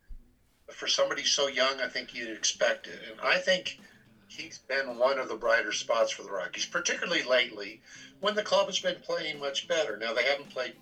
But 0.70 0.76
for 0.76 0.86
somebody 0.86 1.24
so 1.24 1.48
young, 1.48 1.80
I 1.80 1.88
think 1.88 2.14
you'd 2.14 2.30
expect 2.30 2.86
it. 2.86 3.00
And 3.10 3.20
I 3.20 3.38
think 3.38 3.80
he's 4.28 4.58
been 4.58 4.98
one 4.98 5.18
of 5.18 5.26
the 5.26 5.34
brighter 5.34 5.72
spots 5.72 6.12
for 6.12 6.22
the 6.22 6.30
Rockies, 6.30 6.64
particularly 6.64 7.24
lately 7.24 7.80
when 8.20 8.36
the 8.36 8.42
club 8.44 8.68
has 8.68 8.78
been 8.78 8.94
playing 9.02 9.40
much 9.40 9.66
better. 9.66 9.96
Now, 9.96 10.12
they 10.12 10.22
haven't 10.22 10.48
played 10.50 10.74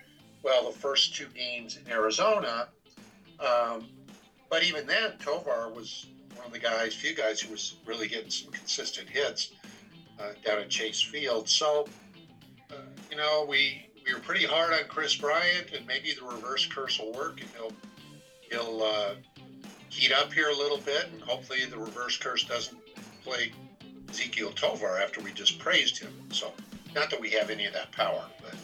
well 0.43 0.69
the 0.69 0.77
first 0.77 1.15
two 1.15 1.25
games 1.29 1.75
in 1.75 1.91
Arizona. 1.91 2.67
Um, 3.39 3.87
but 4.47 4.61
even 4.61 4.85
then, 4.85 5.17
Tovar 5.17 5.69
was 5.69 6.05
one 6.35 6.45
of 6.45 6.53
the 6.53 6.59
guys, 6.59 6.93
few 6.93 7.15
guys 7.15 7.39
who 7.39 7.49
was 7.49 7.77
really 7.83 8.07
getting 8.07 8.29
some 8.29 8.51
consistent 8.51 9.09
hits 9.09 9.53
uh, 10.19 10.33
down 10.45 10.59
at 10.59 10.69
Chase 10.69 11.01
Field. 11.01 11.49
So, 11.49 11.87
uh, 12.69 12.75
you 13.09 13.17
know, 13.17 13.43
we 13.49 13.87
we 14.05 14.13
were 14.13 14.19
pretty 14.19 14.45
hard 14.45 14.71
on 14.71 14.87
Kris 14.87 15.15
Bryant, 15.15 15.71
and 15.75 15.87
maybe 15.87 16.13
the 16.13 16.23
reverse 16.27 16.67
curse 16.67 16.99
will 16.99 17.11
work, 17.11 17.41
and 17.41 17.49
he'll 17.55 17.73
he'll 18.51 18.83
uh, 18.83 19.15
heat 19.89 20.11
up 20.11 20.31
here 20.31 20.49
a 20.49 20.55
little 20.55 20.77
bit, 20.77 21.07
and 21.11 21.21
hopefully 21.21 21.65
the 21.65 21.77
reverse 21.77 22.17
curse 22.17 22.43
doesn't 22.43 22.77
play 23.23 23.51
Ezequiel 24.07 24.55
Tovar 24.55 24.99
after 24.99 25.21
we 25.21 25.31
just 25.31 25.59
praised 25.59 25.97
him. 25.97 26.13
So, 26.31 26.51
not 26.95 27.09
that 27.09 27.19
we 27.19 27.29
have 27.31 27.49
any 27.49 27.65
of 27.65 27.73
that 27.73 27.91
power, 27.91 28.23
but 28.41 28.55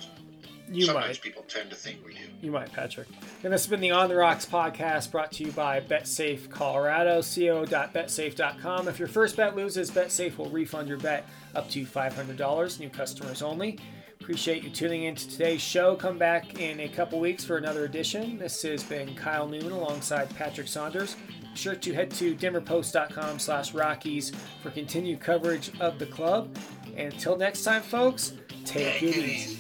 you 0.70 0.86
sometimes 0.86 1.08
might. 1.08 1.22
people 1.22 1.44
tend 1.48 1.70
to 1.70 1.76
think 1.76 2.06
we 2.06 2.14
do. 2.14 2.20
You 2.42 2.52
might, 2.52 2.72
Patrick. 2.74 3.08
And 3.44 3.54
this 3.54 3.64
has 3.64 3.68
been 3.70 3.82
the 3.82 3.92
On 3.92 4.10
the 4.10 4.16
Rox 4.16 4.48
podcast 4.48 5.12
brought 5.12 5.32
to 5.34 5.44
you 5.44 5.52
by 5.52 5.80
BetSafe 5.80 6.50
Colorado, 6.50 7.22
co.betsafe.com. 7.22 8.88
If 8.88 8.98
your 8.98 9.08
first 9.08 9.36
bet 9.36 9.56
loses, 9.56 9.92
BetSafe 9.92 10.38
will 10.38 10.50
refund 10.50 10.88
your 10.88 10.98
bet 10.98 11.28
up 11.54 11.70
to 11.72 11.86
$500, 11.86 12.80
new 12.80 12.90
customers 12.90 13.42
only. 13.42 13.80
Appreciate 14.26 14.64
you 14.64 14.72
tuning 14.72 15.04
in 15.04 15.14
to 15.14 15.30
today's 15.30 15.62
show. 15.62 15.96
Come 15.96 16.18
back 16.18 16.60
in 16.60 16.80
a 16.80 16.90
couple 16.90 17.20
weeks 17.20 17.46
for 17.46 17.58
another 17.58 17.86
edition. 17.86 18.40
This 18.40 18.60
has 18.64 18.84
been 18.84 19.14
Kyle 19.14 19.48
Newman 19.48 19.72
alongside 19.72 20.36
Patrick 20.36 20.68
Saunders. 20.68 21.16
Be 21.42 21.48
sure 21.54 21.76
to 21.76 21.94
head 21.94 22.10
to 22.14 22.34
denverpost.com 22.34 23.38
slash 23.38 23.76
Rockies 23.76 24.32
for 24.64 24.72
continued 24.72 25.20
coverage 25.20 25.80
of 25.80 26.00
the 26.00 26.08
club. 26.08 26.58
And 26.98 27.14
until 27.14 27.38
next 27.38 27.64
time, 27.64 27.84
folks, 27.84 28.34
take, 28.66 28.94
take 28.98 29.04
it 29.04 29.16
easy. 29.16 29.60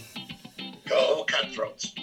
Go 0.87 1.23
Cutthroats. 1.25 1.93